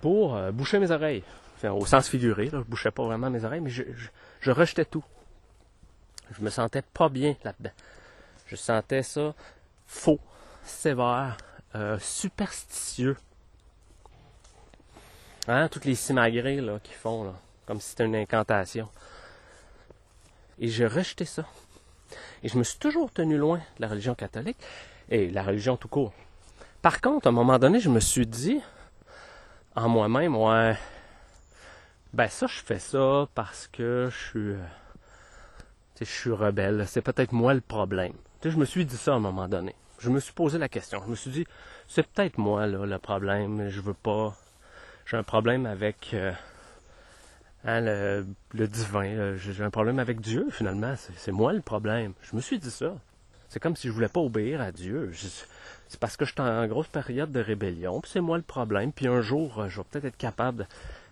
pour 0.00 0.36
euh, 0.36 0.52
boucher 0.52 0.78
mes 0.78 0.90
oreilles. 0.90 1.24
Enfin, 1.56 1.70
au 1.72 1.84
sens 1.86 2.08
figuré, 2.08 2.50
là, 2.50 2.60
je 2.60 2.70
bouchais 2.70 2.90
pas 2.90 3.04
vraiment 3.04 3.30
mes 3.30 3.44
oreilles, 3.44 3.60
mais 3.60 3.70
je, 3.70 3.82
je, 4.40 4.50
rejetais 4.50 4.84
tout. 4.84 5.04
Je 6.36 6.42
me 6.42 6.50
sentais 6.50 6.82
pas 6.82 7.08
bien 7.08 7.34
là-dedans. 7.42 7.72
Je 8.46 8.56
sentais 8.56 9.02
ça 9.02 9.34
faux, 9.86 10.20
sévère, 10.62 11.36
euh, 11.74 11.98
superstitieux. 11.98 13.16
Hein, 15.48 15.68
toutes 15.68 15.86
les 15.86 15.94
simagrées 15.94 16.60
là, 16.60 16.78
qu'ils 16.78 16.94
font, 16.94 17.34
comme 17.66 17.80
si 17.80 17.90
c'était 17.90 18.04
une 18.04 18.16
incantation. 18.16 18.88
Et 20.60 20.68
j'ai 20.68 20.86
rejeté 20.86 21.24
ça. 21.24 21.44
Et 22.42 22.48
je 22.48 22.58
me 22.58 22.62
suis 22.62 22.78
toujours 22.78 23.10
tenu 23.10 23.36
loin 23.36 23.58
de 23.58 23.80
la 23.80 23.88
religion 23.88 24.14
catholique 24.14 24.58
et 25.10 25.30
la 25.30 25.42
religion 25.42 25.76
tout 25.76 25.88
court. 25.88 26.12
Par 26.82 27.00
contre, 27.00 27.26
à 27.26 27.30
un 27.30 27.32
moment 27.32 27.58
donné, 27.58 27.80
je 27.80 27.88
me 27.88 28.00
suis 28.00 28.26
dit 28.26 28.60
en 29.74 29.88
moi-même, 29.88 30.36
ouais, 30.36 30.76
ben 32.12 32.28
ça, 32.28 32.46
je 32.46 32.60
fais 32.60 32.78
ça 32.78 33.28
parce 33.34 33.68
que 33.68 34.08
je 34.10 34.16
suis, 34.16 34.54
je 36.00 36.04
suis 36.04 36.32
rebelle. 36.32 36.84
C'est 36.86 37.02
peut-être 37.02 37.32
moi 37.32 37.54
le 37.54 37.60
problème. 37.60 38.14
je 38.42 38.56
me 38.56 38.64
suis 38.64 38.84
dit 38.84 38.96
ça 38.96 39.12
à 39.12 39.16
un 39.16 39.20
moment 39.20 39.48
donné. 39.48 39.74
Je 39.98 40.10
me 40.10 40.20
suis 40.20 40.32
posé 40.32 40.58
la 40.58 40.68
question. 40.68 41.02
Je 41.04 41.10
me 41.10 41.16
suis 41.16 41.30
dit, 41.30 41.46
c'est 41.88 42.06
peut-être 42.06 42.38
moi 42.38 42.66
là, 42.66 42.86
le 42.86 42.98
problème. 42.98 43.68
Je 43.68 43.80
veux 43.80 43.94
pas 43.94 44.36
j'ai 45.08 45.16
un 45.16 45.22
problème 45.22 45.64
avec 45.64 46.10
euh, 46.12 46.32
hein, 47.64 47.80
le, 47.80 48.68
divin. 48.68 49.36
J'ai 49.36 49.64
un 49.64 49.70
problème 49.70 49.98
avec 49.98 50.20
Dieu, 50.20 50.46
finalement. 50.50 50.94
C'est 51.16 51.32
moi 51.32 51.54
le 51.54 51.62
problème. 51.62 52.12
Je 52.20 52.36
me 52.36 52.42
suis 52.42 52.58
dit 52.58 52.70
ça. 52.70 52.94
C'est 53.48 53.60
comme 53.60 53.76
si 53.76 53.88
je 53.88 53.92
voulais 53.92 54.08
pas 54.08 54.20
obéir 54.20 54.60
à 54.60 54.72
Dieu. 54.72 55.12
C'est 55.88 55.98
parce 55.98 56.16
que 56.16 56.24
je 56.24 56.32
suis 56.32 56.40
en 56.40 56.66
grosse 56.66 56.88
période 56.88 57.32
de 57.32 57.40
rébellion, 57.40 58.00
puis 58.00 58.10
c'est 58.12 58.20
moi 58.20 58.36
le 58.36 58.42
problème. 58.42 58.92
Puis 58.92 59.06
un 59.06 59.22
jour, 59.22 59.60
euh, 59.60 59.68
je 59.68 59.78
vais 59.78 59.84
peut-être 59.90 60.04
être 60.04 60.16
capable 60.16 60.58
de... 60.58 60.66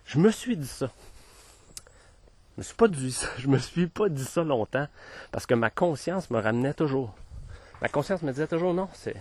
Je 0.05 0.19
me 0.19 0.31
suis 0.31 0.55
dit 0.55 0.67
ça. 0.67 0.91
Je 2.55 2.61
me 2.61 2.63
suis 2.63 2.75
pas 2.75 2.87
dit 2.87 3.11
ça. 3.11 3.27
Je 3.37 3.47
me 3.47 3.57
suis 3.57 3.87
pas 3.87 4.09
dit 4.09 4.25
ça 4.25 4.43
longtemps. 4.43 4.87
Parce 5.31 5.45
que 5.45 5.53
ma 5.53 5.69
conscience 5.69 6.29
me 6.29 6.39
ramenait 6.39 6.73
toujours. 6.73 7.13
Ma 7.81 7.89
conscience 7.89 8.21
me 8.21 8.31
disait 8.31 8.47
toujours 8.47 8.73
non, 8.73 8.89
c'est. 8.93 9.15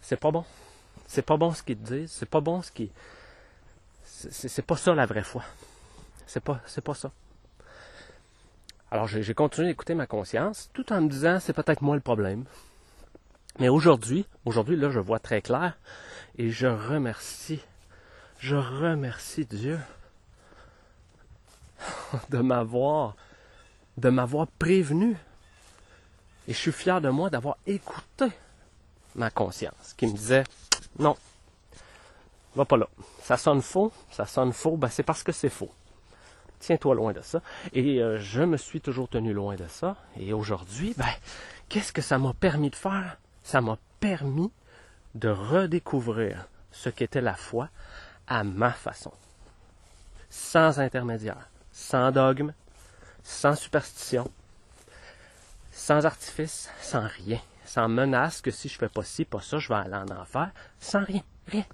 C'est 0.00 0.18
pas 0.18 0.30
bon. 0.30 0.44
C'est 1.06 1.22
pas 1.22 1.36
bon 1.36 1.52
ce 1.52 1.62
qu'ils 1.62 1.76
te 1.76 1.94
disent, 1.94 2.10
c'est 2.10 2.28
pas 2.28 2.40
bon 2.40 2.62
ce 2.62 2.70
qui. 2.70 2.90
C'est 4.04 4.64
pas 4.64 4.76
ça 4.76 4.94
la 4.94 5.06
vraie 5.06 5.22
foi. 5.22 5.42
C'est 6.26 6.42
pas, 6.42 6.60
c'est 6.66 6.82
pas 6.82 6.94
ça. 6.94 7.10
Alors 8.92 9.06
j'ai 9.06 9.32
continué 9.32 9.68
d'écouter 9.68 9.94
ma 9.94 10.06
conscience, 10.06 10.68
tout 10.74 10.92
en 10.92 11.00
me 11.00 11.08
disant 11.08 11.40
c'est 11.40 11.54
peut-être 11.54 11.80
moi 11.80 11.94
le 11.94 12.02
problème. 12.02 12.44
Mais 13.58 13.70
aujourd'hui, 13.70 14.26
aujourd'hui 14.44 14.76
là 14.76 14.90
je 14.90 15.00
vois 15.00 15.18
très 15.18 15.40
clair 15.40 15.78
et 16.36 16.50
je 16.50 16.66
remercie, 16.66 17.62
je 18.38 18.54
remercie 18.54 19.46
Dieu 19.46 19.80
de 22.28 22.36
m'avoir, 22.40 23.16
de 23.96 24.10
m'avoir 24.10 24.46
prévenu. 24.46 25.16
Et 26.46 26.52
je 26.52 26.58
suis 26.58 26.72
fier 26.72 27.00
de 27.00 27.08
moi 27.08 27.30
d'avoir 27.30 27.56
écouté 27.66 28.26
ma 29.14 29.30
conscience 29.30 29.94
qui 29.96 30.06
me 30.06 30.12
disait 30.12 30.44
non. 30.98 31.16
Va 32.56 32.66
pas 32.66 32.76
là. 32.76 32.90
Ça 33.22 33.38
sonne 33.38 33.62
faux, 33.62 33.90
ça 34.10 34.26
sonne 34.26 34.52
faux, 34.52 34.76
ben 34.76 34.88
c'est 34.88 35.02
parce 35.02 35.22
que 35.22 35.32
c'est 35.32 35.48
faux. 35.48 35.70
Tiens-toi 36.62 36.94
loin 36.94 37.12
de 37.12 37.20
ça. 37.20 37.42
Et 37.72 38.00
euh, 38.00 38.18
je 38.18 38.42
me 38.42 38.56
suis 38.56 38.80
toujours 38.80 39.08
tenu 39.08 39.32
loin 39.32 39.56
de 39.56 39.66
ça. 39.66 39.96
Et 40.16 40.32
aujourd'hui, 40.32 40.94
ben, 40.96 41.12
qu'est-ce 41.68 41.92
que 41.92 42.00
ça 42.00 42.18
m'a 42.18 42.32
permis 42.32 42.70
de 42.70 42.76
faire? 42.76 43.18
Ça 43.42 43.60
m'a 43.60 43.78
permis 44.00 44.50
de 45.14 45.28
redécouvrir 45.28 46.48
ce 46.70 46.88
qu'était 46.88 47.20
la 47.20 47.34
foi 47.34 47.68
à 48.26 48.44
ma 48.44 48.70
façon. 48.70 49.12
Sans 50.30 50.80
intermédiaire, 50.80 51.50
sans 51.72 52.10
dogme, 52.12 52.54
sans 53.22 53.54
superstition, 53.54 54.30
sans 55.72 56.06
artifice, 56.06 56.70
sans 56.80 57.06
rien 57.26 57.40
sans 57.72 57.88
menace 57.88 58.42
que 58.42 58.50
si 58.50 58.68
je 58.68 58.76
fais 58.76 58.90
pas 58.90 59.02
ci, 59.02 59.24
pas 59.24 59.40
ça, 59.40 59.58
je 59.58 59.68
vais 59.68 59.76
aller 59.76 59.94
en 59.94 60.08
enfer, 60.08 60.50
sans 60.78 61.02
rien, 61.02 61.22
rien. 61.46 61.64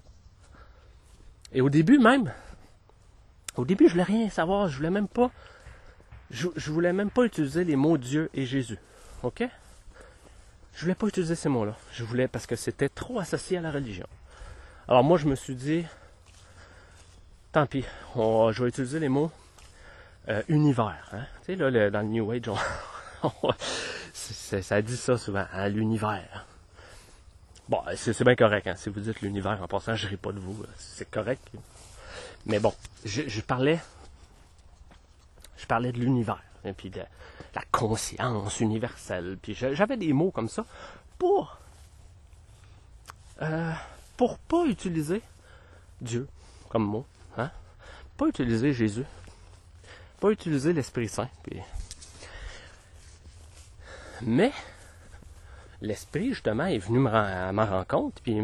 Et 1.52 1.60
au 1.60 1.70
début 1.70 1.98
même, 1.98 2.32
au 3.57 3.64
début, 3.64 3.86
je 3.86 3.92
voulais 3.92 4.05
rien 4.05 4.30
savoir, 4.30 4.68
je 4.68 4.76
voulais 4.76 4.90
même 4.90 5.09
pas, 5.09 5.30
je, 6.30 6.49
voulais 6.70 6.92
même 6.92 7.11
pas 7.11 7.24
utiliser 7.24 7.64
les 7.64 7.76
mots 7.76 7.99
Dieu 7.99 8.30
et 8.34 8.46
Jésus, 8.46 8.78
ok? 9.22 9.44
Je 10.74 10.82
voulais 10.82 10.94
pas 10.94 11.09
utiliser 11.09 11.34
ces 11.34 11.49
mots-là. 11.49 11.76
Je 11.92 12.05
voulais 12.05 12.28
parce 12.28 12.46
que 12.46 12.55
c'était 12.55 12.88
trop 12.88 13.18
associé 13.18 13.59
à 13.59 13.61
la 13.61 13.72
religion. 13.72 14.07
Alors 14.86 15.03
moi, 15.03 15.18
je 15.18 15.26
me 15.26 15.34
suis 15.34 15.57
dit, 15.57 15.84
tant 17.51 17.66
pis, 17.66 17.84
je 18.14 18.62
vais 18.62 18.68
utiliser 18.68 19.01
les 19.01 19.09
mots 19.09 19.32
euh, 20.28 20.42
univers. 20.49 21.09
Hein? 21.12 21.24
Tu 21.44 21.57
sais, 21.57 21.57
là, 21.57 21.90
dans 21.90 22.03
le 22.03 22.07
New 22.07 22.30
Age, 22.30 22.49
on, 23.22 23.53
ça 24.12 24.82
dit 24.82 24.96
ça 24.96 25.18
souvent, 25.18 25.46
à 25.53 25.68
l'univers. 25.68 26.46
Bon, 27.68 27.82
c'est 27.96 28.24
bien 28.24 28.36
correct, 28.36 28.66
hein. 28.66 28.76
si 28.76 28.88
vous 28.88 29.01
dites 29.01 29.20
l'univers, 29.20 29.61
en 29.62 29.68
passant, 29.68 29.94
je 29.94 30.07
ris 30.07 30.16
pas 30.16 30.32
de 30.32 30.38
vous, 30.38 30.64
c'est 30.78 31.11
correct. 31.11 31.42
Mais 32.47 32.59
bon, 32.61 32.72
je, 33.05 33.41
parlais, 33.41 33.80
je 35.57 35.66
parlais 35.66 35.93
de 35.93 35.99
l'univers, 35.99 36.43
et 36.64 36.72
puis 36.72 36.91
de 36.91 37.03
la 37.55 37.62
conscience 37.72 38.61
universelle, 38.61 39.39
puis 39.41 39.55
j'avais 39.55 39.97
des 39.97 40.12
mots 40.12 40.30
comme 40.30 40.49
ça 40.49 40.64
pour 41.18 41.59
euh, 43.43 43.72
pour 44.16 44.39
pas 44.39 44.64
utiliser 44.66 45.22
Dieu 46.01 46.26
comme 46.68 46.84
mot, 46.84 47.07
hein? 47.36 47.51
Pas 48.16 48.26
utiliser 48.26 48.72
Jésus, 48.72 49.05
pas 50.20 50.30
utiliser 50.30 50.72
l'Esprit 50.72 51.09
Saint. 51.09 51.28
Mais 54.22 54.53
l'Esprit, 55.80 56.30
justement, 56.30 56.66
est 56.66 56.78
venu 56.78 57.07
à 57.07 57.53
ma 57.53 57.64
rencontre, 57.64 58.20
puis 58.22 58.36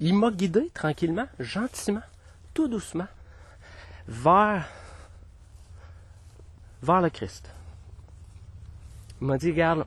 il 0.00 0.14
m'a 0.14 0.30
guidé 0.30 0.70
tranquillement, 0.74 1.28
gentiment, 1.38 2.02
tout 2.52 2.66
doucement, 2.66 3.06
vers, 4.08 4.68
le 6.82 7.08
Christ. 7.10 7.50
Il 9.20 9.26
m'a 9.26 9.38
dit, 9.38 9.50
regarde, 9.50 9.84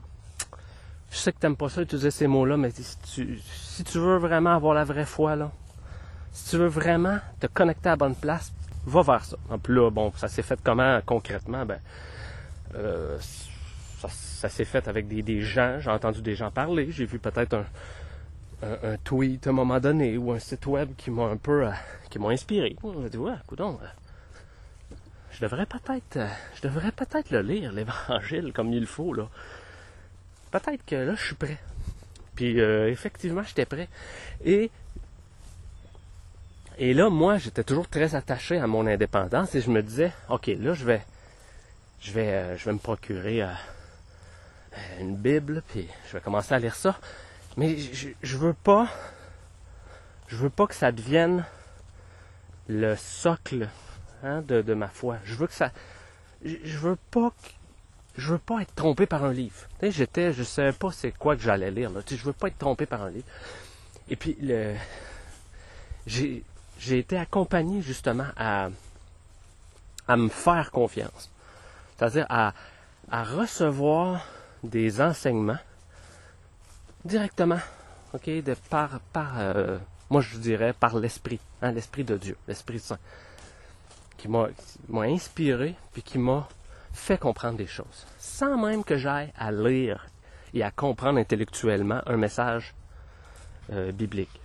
je 1.11 1.17
sais 1.17 1.31
que 1.31 1.39
tu 1.39 1.45
n'aimes 1.45 1.55
pas 1.55 1.69
ça 1.69 1.81
utiliser 1.81 2.11
ces 2.11 2.27
mots-là, 2.27 2.57
mais 2.57 2.71
si 2.71 2.97
tu, 3.13 3.39
si 3.39 3.83
tu 3.83 3.99
veux 3.99 4.17
vraiment 4.17 4.55
avoir 4.55 4.73
la 4.73 4.83
vraie 4.83 5.05
foi, 5.05 5.35
là, 5.35 5.51
si 6.31 6.51
tu 6.51 6.57
veux 6.57 6.67
vraiment 6.67 7.19
te 7.39 7.47
connecter 7.47 7.89
à 7.89 7.93
la 7.93 7.97
bonne 7.97 8.15
place, 8.15 8.51
va 8.85 9.01
vers 9.01 9.25
ça. 9.25 9.37
Puis 9.61 9.73
là, 9.73 9.89
bon, 9.89 10.11
ça 10.15 10.27
s'est 10.27 10.41
fait 10.41 10.59
comment 10.63 10.99
concrètement? 11.05 11.65
Ben, 11.65 11.79
euh, 12.75 13.17
ça, 13.19 14.49
s'est 14.49 14.65
fait 14.65 14.87
avec 14.87 15.07
des, 15.07 15.41
gens, 15.41 15.79
j'ai 15.79 15.89
entendu 15.89 16.21
des 16.21 16.35
gens 16.35 16.51
parler, 16.51 16.91
j'ai 16.91 17.05
vu 17.05 17.19
peut-être 17.19 17.55
un, 17.55 18.97
tweet 19.03 19.47
à 19.47 19.49
un 19.49 19.53
moment 19.53 19.79
donné 19.79 20.17
ou 20.17 20.31
un 20.31 20.39
site 20.39 20.65
web 20.65 20.89
qui 20.97 21.11
m'a 21.11 21.23
un 21.23 21.37
peu 21.37 21.67
euh, 21.67 21.71
qui 22.09 22.19
m'a 22.19 22.29
inspiré. 22.29 22.75
On 22.83 22.91
dit 23.07 23.17
ouais, 23.17 23.31
euh, 23.31 23.65
je 25.31 25.41
devrais 25.41 25.65
peut-être 25.65 26.19
je 26.55 26.61
devrais 26.61 26.91
peut-être 26.91 27.31
le 27.31 27.41
lire 27.41 27.71
l'évangile 27.71 28.53
comme 28.53 28.73
il 28.73 28.85
faut 28.85 29.13
là. 29.13 29.27
Peut-être 30.51 30.85
que 30.85 30.95
là 30.95 31.15
je 31.15 31.25
suis 31.25 31.35
prêt. 31.35 31.59
Puis 32.35 32.59
effectivement, 32.59 33.43
j'étais 33.43 33.65
prêt 33.65 33.89
et 34.45 34.71
et 36.81 36.93
là, 36.93 37.09
moi, 37.09 37.37
j'étais 37.37 37.65
toujours 37.65 37.89
très 37.89 38.15
attaché 38.15 38.57
à 38.57 38.65
mon 38.65 38.87
indépendance 38.87 39.53
et 39.53 39.59
je 39.59 39.69
me 39.69 39.83
disais, 39.83 40.13
OK, 40.29 40.47
là, 40.47 40.73
je 40.73 40.85
vais, 40.85 41.01
je 41.99 42.13
vais, 42.13 42.29
euh, 42.29 42.57
je 42.57 42.63
vais 42.63 42.71
me 42.71 42.77
procurer 42.77 43.43
euh, 43.43 43.51
une 45.01 45.17
Bible, 45.17 45.61
puis 45.67 45.89
je 46.07 46.13
vais 46.13 46.21
commencer 46.21 46.53
à 46.53 46.59
lire 46.59 46.75
ça. 46.75 46.97
Mais 47.57 47.77
je, 47.77 48.07
je 48.23 48.37
veux 48.37 48.53
pas, 48.53 48.87
je 50.29 50.37
veux 50.37 50.49
pas 50.49 50.67
que 50.67 50.73
ça 50.73 50.93
devienne 50.93 51.43
le 52.69 52.95
socle 52.95 53.67
hein, 54.23 54.41
de, 54.41 54.73
ma 54.73 54.87
foi. 54.87 55.17
Je 55.23 55.35
veux 55.35 55.47
que 55.47 55.53
ça, 55.53 55.71
je, 56.43 56.77
veux 56.77 56.97
pas, 57.11 57.31
je 58.17 58.33
veux 58.33 58.39
pas 58.39 58.61
être 58.61 58.75
trompé 58.75 59.05
par 59.05 59.23
un 59.23 59.33
livre. 59.33 59.67
J'étais, 59.81 60.33
je 60.33 60.43
savais 60.43 60.73
pas 60.73 60.91
c'est 60.91 61.11
quoi 61.11 61.35
que 61.35 61.41
j'allais 61.41 61.71
lire. 61.71 61.91
Là. 61.91 62.01
Je 62.09 62.15
veux 62.17 62.33
pas 62.33 62.47
être 62.47 62.57
trompé 62.57 62.85
par 62.85 63.03
un 63.03 63.09
livre. 63.09 63.27
Et 64.09 64.15
puis 64.15 64.37
le, 64.41 64.75
j'ai, 66.07 66.43
j'ai 66.79 66.99
été 66.99 67.17
accompagné 67.17 67.81
justement 67.81 68.27
à, 68.35 68.69
à 70.07 70.17
me 70.17 70.29
faire 70.29 70.71
confiance. 70.71 71.29
C'est-à-dire 71.97 72.25
à, 72.29 72.53
à 73.11 73.23
recevoir 73.23 74.25
des 74.63 75.01
enseignements 75.01 75.57
directement, 77.05 77.59
ok, 78.13 78.25
de 78.25 78.55
par, 78.69 78.99
par 79.13 79.39
euh, 79.39 79.77
moi 80.09 80.21
je 80.21 80.37
dirais 80.37 80.73
par 80.73 80.97
l'esprit, 80.97 81.39
hein, 81.61 81.71
l'esprit 81.71 82.03
de 82.03 82.17
Dieu, 82.17 82.37
l'esprit 82.47 82.79
saint, 82.79 82.99
qui 84.19 84.27
m'a, 84.27 84.49
inspiré 85.05 85.75
puis 85.93 86.03
qui 86.03 86.17
m'a 86.17 86.47
fait 86.93 87.17
comprendre 87.17 87.57
des 87.57 87.67
choses, 87.67 88.05
sans 88.17 88.57
même 88.57 88.83
que 88.83 88.97
j'aille 88.97 89.31
à 89.37 89.51
lire 89.51 90.07
et 90.53 90.63
à 90.63 90.71
comprendre 90.71 91.19
intellectuellement 91.19 92.01
un 92.05 92.17
message 92.17 92.73
euh, 93.71 93.91
biblique. 93.91 94.41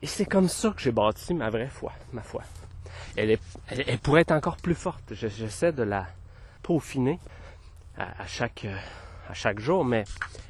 Et 0.00 0.06
c'est 0.06 0.24
comme 0.24 0.48
ça 0.48 0.70
que 0.70 0.80
j'ai 0.80 0.92
bâti 0.92 1.34
ma 1.34 1.50
vraie 1.50 1.68
foi, 1.68 1.92
ma 2.12 2.22
foi. 2.22 2.42
Elle, 3.16 3.30
est, 3.30 3.40
elle, 3.68 3.98
pourrait 3.98 4.22
être 4.22 4.32
encore 4.32 4.56
plus 4.56 4.74
forte. 4.74 5.12
J'essaie 5.12 5.72
de 5.72 5.82
la 5.82 6.06
peaufiner 6.62 7.18
à, 7.98 8.26
chaque, 8.26 8.66
à 9.28 9.34
chaque 9.34 9.60
jour, 9.60 9.84
mais 9.84 10.04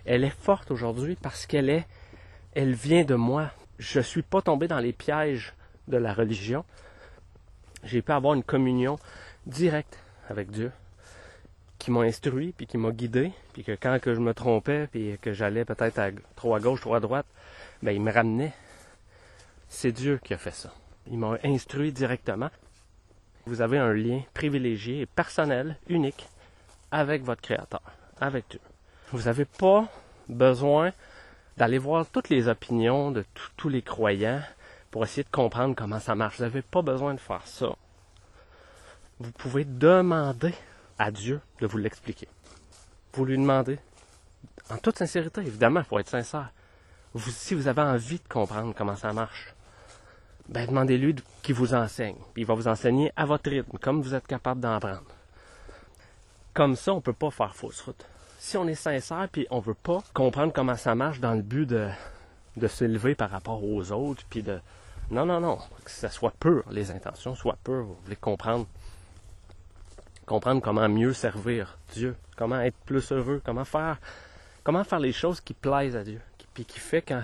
elle 0.05 0.25
est 0.25 0.31
forte 0.31 0.71
aujourd'hui 0.71 1.17
parce 1.21 1.47
qu'elle 1.47 1.69
est, 1.69 1.87
elle 2.55 2.73
vient 2.73 3.05
de 3.05 3.15
moi. 3.15 3.51
Je 3.79 3.99
ne 3.99 4.05
suis 4.05 4.23
pas 4.23 4.41
tombé 4.41 4.69
dans 4.69 4.79
les 4.79 4.93
pièges 4.93 5.55
de 5.89 5.97
la 5.97 6.15
religion. 6.15 6.65
J'ai 7.85 8.03
pu 8.03 8.13
avoir 8.13 8.35
une 8.35 8.45
communion 8.45 8.99
directe 9.47 9.99
avec 10.29 10.51
Dieu 10.51 10.73
qui 11.79 11.91
m'a 11.91 12.03
instruit, 12.03 12.53
puis 12.57 12.67
qui 12.67 12.79
m'a 12.79 12.93
guidé, 12.93 13.33
puis 13.53 13.65
que 13.65 13.73
quand 13.73 13.99
que 14.01 14.15
je 14.15 14.21
me 14.21 14.35
trompais, 14.35 14.87
puis 14.87 15.19
que 15.21 15.33
j'allais 15.33 15.65
peut-être 15.65 15.99
à, 15.99 16.11
trop 16.37 16.55
à 16.55 16.61
gauche, 16.61 16.81
trop 16.81 16.95
à 16.95 17.01
droite, 17.01 17.27
ben 17.83 17.91
il 17.91 18.01
me 18.01 18.13
ramenait 18.13 18.53
c'est 19.73 19.91
Dieu 19.91 20.21
qui 20.23 20.35
a 20.35 20.39
fait 20.39 20.55
ça. 20.55 20.71
Il 21.11 21.19
m'a 21.19 21.39
instruit 21.43 21.93
directement. 21.93 22.51
Vous 23.47 23.63
avez 23.63 23.79
un 23.79 23.95
lien 23.95 24.21
privilégié 24.35 25.01
et 25.01 25.07
personnel, 25.07 25.77
unique, 25.89 26.29
avec 26.91 27.25
votre 27.25 27.41
Créateur, 27.41 27.83
avec 28.21 28.45
Dieu. 28.51 28.61
Vous 29.11 29.23
n'avez 29.23 29.47
pas 29.47 29.89
besoin 30.29 30.93
d'aller 31.57 31.79
voir 31.79 32.07
toutes 32.07 32.29
les 32.29 32.49
opinions 32.49 33.11
de 33.11 33.25
tous 33.57 33.71
les 33.71 33.83
croyants 33.83 34.43
pour 34.93 35.03
essayer 35.05 35.25
de 35.25 35.31
comprendre 35.31 35.75
comment 35.75 35.99
ça 35.99 36.15
marche. 36.15 36.37
Vous 36.37 36.45
n'avez 36.45 36.63
pas 36.63 36.83
besoin 36.83 37.15
de 37.15 37.19
faire 37.19 37.45
ça. 37.47 37.75
Vous 39.19 39.33
pouvez 39.33 39.65
demander 39.65 40.55
à 40.99 41.11
Dieu 41.11 41.41
de 41.61 41.67
vous 41.67 41.79
l'expliquer. 41.79 42.29
Vous 43.15 43.25
lui 43.25 43.39
demandez, 43.39 43.79
en 44.71 44.77
toute 44.77 44.99
sincérité, 44.99 45.41
évidemment, 45.41 45.81
il 45.81 45.87
faut 45.87 45.99
être 45.99 46.11
sincère. 46.11 46.53
si 47.19 47.55
vous 47.55 47.69
avez 47.69 47.81
envie 47.81 48.19
de 48.19 48.29
comprendre 48.29 48.75
comment 48.77 48.95
ça 48.95 49.15
marche, 49.15 49.55
ben 50.49 50.67
demandez-lui 50.67 51.17
qu'il 51.43 51.55
vous 51.55 51.73
enseigne. 51.73 52.17
Puis 52.35 52.43
il 52.43 52.47
va 52.47 52.55
vous 52.55 52.69
enseigner 52.69 53.13
à 53.17 53.25
votre 53.25 53.49
rythme, 53.49 53.79
comme 53.79 54.03
vous 54.03 54.15
êtes 54.15 54.27
capable 54.27 54.61
d'en 54.61 54.79
prendre. 54.79 55.03
Comme 56.53 56.77
ça, 56.77 56.93
on 56.93 56.97
ne 56.97 57.01
peut 57.01 57.15
pas 57.15 57.31
faire 57.31 57.55
fausse 57.57 57.81
route. 57.81 58.05
Si 58.39 58.59
on 58.59 58.69
est 58.69 58.75
sincère, 58.75 59.27
puis 59.33 59.47
on 59.51 59.61
veut 59.61 59.73
pas 59.73 60.03
comprendre 60.13 60.53
comment 60.53 60.77
ça 60.77 60.95
marche 60.95 61.21
dans 61.21 61.33
le 61.33 61.43
but 61.43 61.65
de, 61.65 61.89
de 62.59 62.67
s'élever 62.67 63.15
par 63.15 63.31
rapport 63.31 63.65
aux 63.65 63.91
autres, 63.91 64.23
puis 64.29 64.43
de... 64.43 64.61
Non, 65.11 65.27
non, 65.27 65.41
non. 65.41 65.59
Que 65.85 65.91
ça 65.91 66.09
soit 66.09 66.33
pur, 66.39 66.65
les 66.71 66.91
intentions 66.91 67.35
soient 67.35 67.59
pures. 67.63 67.85
Vous 67.85 67.99
voulez 68.05 68.17
comprendre 68.17 68.67
comprendre 70.27 70.63
comment 70.63 70.89
mieux 70.89 71.13
servir 71.13 71.77
Dieu, 71.93 72.17
comment 72.37 72.61
être 72.61 72.77
plus 72.87 73.13
heureux, 73.13 73.43
comment 73.45 73.65
faire, 73.65 73.99
comment 74.65 74.85
faire 74.85 75.01
les 75.01 75.13
choses 75.13 75.41
qui 75.41 75.53
plaisent 75.53 75.97
à 75.97 76.05
Dieu, 76.05 76.21
puis 76.55 76.65
qui 76.65 76.79
fait 76.79 77.03
quand 77.03 77.23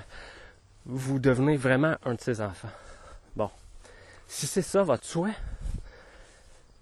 vous 0.85 1.19
devenez 1.19 1.57
vraiment 1.57 1.97
un 2.05 2.15
de 2.15 2.21
ses 2.21 2.41
enfants. 2.41 2.71
Bon, 3.37 3.51
si 4.27 4.47
c'est 4.47 4.63
ça 4.63 4.83
votre 4.83 5.05
souhait, 5.05 5.37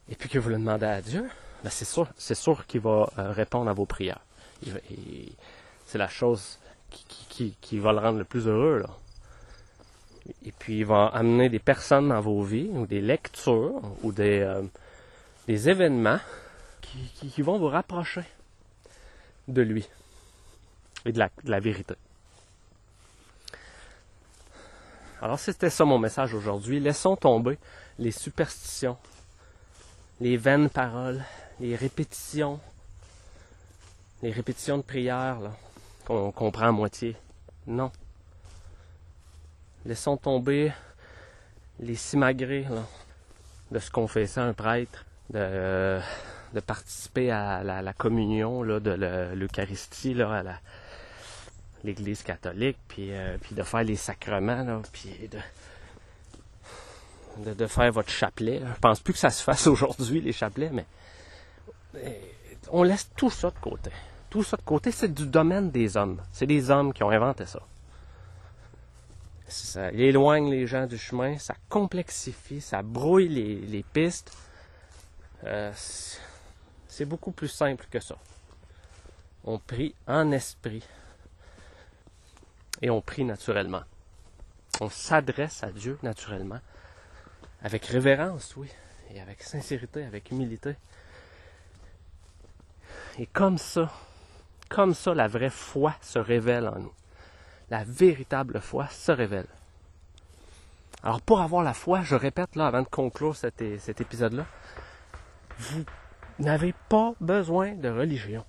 et 0.08 0.14
puis 0.14 0.28
que 0.28 0.38
vous 0.38 0.48
le 0.48 0.56
demandez 0.56 0.86
à 0.86 1.02
Dieu, 1.02 1.28
ben 1.62 1.70
c'est 1.70 1.84
sûr, 1.84 2.08
c'est 2.16 2.34
sûr 2.34 2.66
qu'il 2.66 2.80
va 2.80 3.10
euh, 3.18 3.32
répondre 3.32 3.68
à 3.68 3.72
vos 3.72 3.86
prières. 3.86 4.20
c'est 5.86 5.98
la 5.98 6.08
chose 6.08 6.58
qui, 6.90 7.78
va 7.78 7.92
le 7.92 7.98
rendre 7.98 8.18
le 8.18 8.24
plus 8.24 8.46
heureux. 8.46 8.78
Là. 8.78 8.90
Et 10.44 10.52
puis 10.52 10.78
il 10.78 10.86
va 10.86 11.06
amener 11.06 11.48
des 11.48 11.58
personnes 11.58 12.08
dans 12.08 12.20
vos 12.20 12.42
vies, 12.42 12.70
ou 12.72 12.86
des 12.86 13.00
lectures, 13.00 13.80
ou 14.02 14.12
des, 14.12 14.40
euh, 14.40 14.62
des 15.46 15.68
événements 15.68 16.20
qui, 16.80 17.42
vont 17.42 17.58
vous 17.58 17.68
rapprocher 17.68 18.22
de 19.48 19.62
lui 19.62 19.86
et 21.04 21.12
de 21.12 21.20
la 21.44 21.60
vérité. 21.60 21.94
Alors 25.22 25.38
c'était 25.38 25.70
ça 25.70 25.84
mon 25.84 25.98
message 25.98 26.34
aujourd'hui. 26.34 26.78
Laissons 26.78 27.16
tomber 27.16 27.58
les 27.98 28.10
superstitions, 28.10 28.98
les 30.20 30.36
vaines 30.36 30.68
paroles, 30.68 31.24
les 31.58 31.74
répétitions, 31.74 32.60
les 34.22 34.30
répétitions 34.30 34.76
de 34.78 34.82
prière 34.82 35.38
qu'on 36.04 36.30
comprend 36.32 36.68
à 36.68 36.72
moitié. 36.72 37.16
Non. 37.66 37.90
Laissons 39.86 40.16
tomber 40.16 40.72
les 41.78 41.94
simagrées 41.94 42.66
de 43.70 43.78
ce 43.78 43.90
qu'on 43.90 44.08
fait 44.08 44.26
ça 44.26 44.42
un 44.42 44.52
prêtre, 44.52 45.04
de, 45.30 46.00
de 46.54 46.60
participer 46.60 47.30
à 47.30 47.62
la, 47.62 47.92
communion 47.92 48.62
là, 48.62 48.80
de 48.80 48.90
l'Eucharistie, 49.34 50.20
à 50.20 50.42
l'Église 51.84 52.22
catholique, 52.22 52.78
puis, 52.88 53.12
euh, 53.12 53.36
puis 53.40 53.54
de 53.54 53.62
faire 53.62 53.84
les 53.84 53.96
sacrements, 53.96 54.82
puis 54.92 55.30
de, 57.44 57.54
de, 57.54 57.66
faire 57.66 57.92
votre 57.92 58.10
chapelet. 58.10 58.60
Je 58.60 58.80
pense 58.80 59.00
plus 59.00 59.12
que 59.12 59.18
ça 59.18 59.30
se 59.30 59.42
fasse 59.42 59.66
aujourd'hui, 59.68 60.20
les 60.20 60.32
chapelets, 60.32 60.70
mais 60.72 60.86
euh, 61.96 62.10
on 62.70 62.82
laisse 62.82 63.08
tout 63.16 63.30
ça 63.30 63.50
de 63.50 63.58
côté. 63.60 63.90
Tout 64.30 64.42
ça 64.42 64.56
de 64.56 64.62
côté, 64.62 64.90
c'est 64.90 65.12
du 65.12 65.26
domaine 65.26 65.70
des 65.70 65.96
hommes. 65.96 66.20
C'est 66.32 66.46
des 66.46 66.70
hommes 66.70 66.92
qui 66.92 67.04
ont 67.04 67.10
inventé 67.10 67.46
ça. 67.46 67.60
Ça 69.48 69.92
éloigne 69.92 70.50
les 70.50 70.66
gens 70.66 70.86
du 70.86 70.98
chemin, 70.98 71.38
ça 71.38 71.54
complexifie, 71.68 72.60
ça 72.60 72.82
brouille 72.82 73.28
les, 73.28 73.84
pistes. 73.92 74.36
Euh, 75.44 75.72
c'est 76.88 77.04
beaucoup 77.04 77.30
plus 77.30 77.48
simple 77.48 77.86
que 77.90 78.00
ça. 78.00 78.16
On 79.44 79.58
prie 79.58 79.94
en 80.08 80.32
esprit 80.32 80.82
et 82.82 82.90
on 82.90 83.00
prie 83.00 83.24
naturellement. 83.24 83.82
On 84.80 84.90
s'adresse 84.90 85.62
à 85.62 85.70
Dieu 85.70 85.98
naturellement, 86.02 86.60
avec 87.62 87.86
révérence, 87.86 88.56
oui, 88.56 88.68
et 89.10 89.20
avec 89.20 89.42
sincérité, 89.42 90.04
avec 90.04 90.30
humilité. 90.30 90.74
Et 93.18 93.26
comme 93.26 93.56
ça, 93.56 93.90
comme 94.68 94.94
ça, 94.94 95.14
la 95.14 95.28
vraie 95.28 95.50
foi 95.50 95.94
se 96.02 96.18
révèle 96.18 96.68
en 96.68 96.78
nous. 96.78 96.92
La 97.70 97.84
véritable 97.84 98.60
foi 98.60 98.88
se 98.88 99.10
révèle. 99.10 99.48
Alors 101.02 101.20
pour 101.20 101.40
avoir 101.40 101.62
la 101.62 101.74
foi, 101.74 102.02
je 102.02 102.14
répète 102.14 102.56
là 102.56 102.66
avant 102.66 102.82
de 102.82 102.88
conclure 102.88 103.36
cet, 103.36 103.60
épisode-là, 103.60 104.46
vous 105.58 105.84
n'avez 106.38 106.74
pas 106.88 107.14
besoin 107.20 107.74
de 107.74 107.88
religion. 107.88 108.44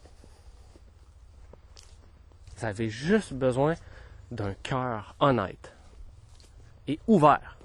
Vous 2.56 2.66
avez 2.66 2.90
juste 2.90 3.34
besoin 3.34 3.76
d'un 4.32 4.54
cœur 4.56 5.16
honnête 5.20 5.74
et 6.88 7.00
ouvert. 7.08 7.58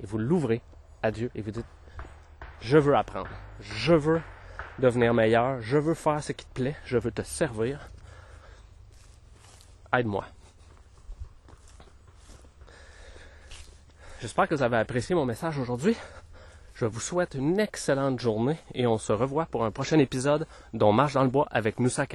Et 0.00 0.06
vous 0.06 0.18
l'ouvrez 0.18 0.62
à 1.02 1.10
Dieu 1.10 1.30
et 1.34 1.42
vous 1.42 1.52
dites, 1.52 1.66
je 2.60 2.78
veux 2.78 2.96
apprendre, 2.96 3.30
je 3.60 3.94
veux 3.94 4.20
devenir 4.78 5.14
meilleur, 5.14 5.60
je 5.60 5.78
veux 5.78 5.94
faire 5.94 6.22
ce 6.22 6.32
qui 6.32 6.44
te 6.44 6.52
plaît, 6.52 6.76
je 6.84 6.98
veux 6.98 7.12
te 7.12 7.22
servir. 7.22 7.90
Aide-moi. 9.92 10.24
J'espère 14.18 14.48
que 14.48 14.54
vous 14.54 14.62
avez 14.62 14.78
apprécié 14.78 15.14
mon 15.14 15.26
message 15.26 15.58
aujourd'hui. 15.58 15.94
Je 16.74 16.86
vous 16.86 17.00
souhaite 17.00 17.34
une 17.34 17.60
excellente 17.60 18.18
journée 18.18 18.56
et 18.74 18.86
on 18.86 18.96
se 18.96 19.12
revoit 19.12 19.44
pour 19.44 19.66
un 19.66 19.70
prochain 19.70 19.98
épisode 19.98 20.46
dont 20.72 20.90
Marche 20.90 21.12
dans 21.12 21.22
le 21.22 21.28
bois 21.28 21.46
avec 21.50 21.78
Moussa. 21.78 22.06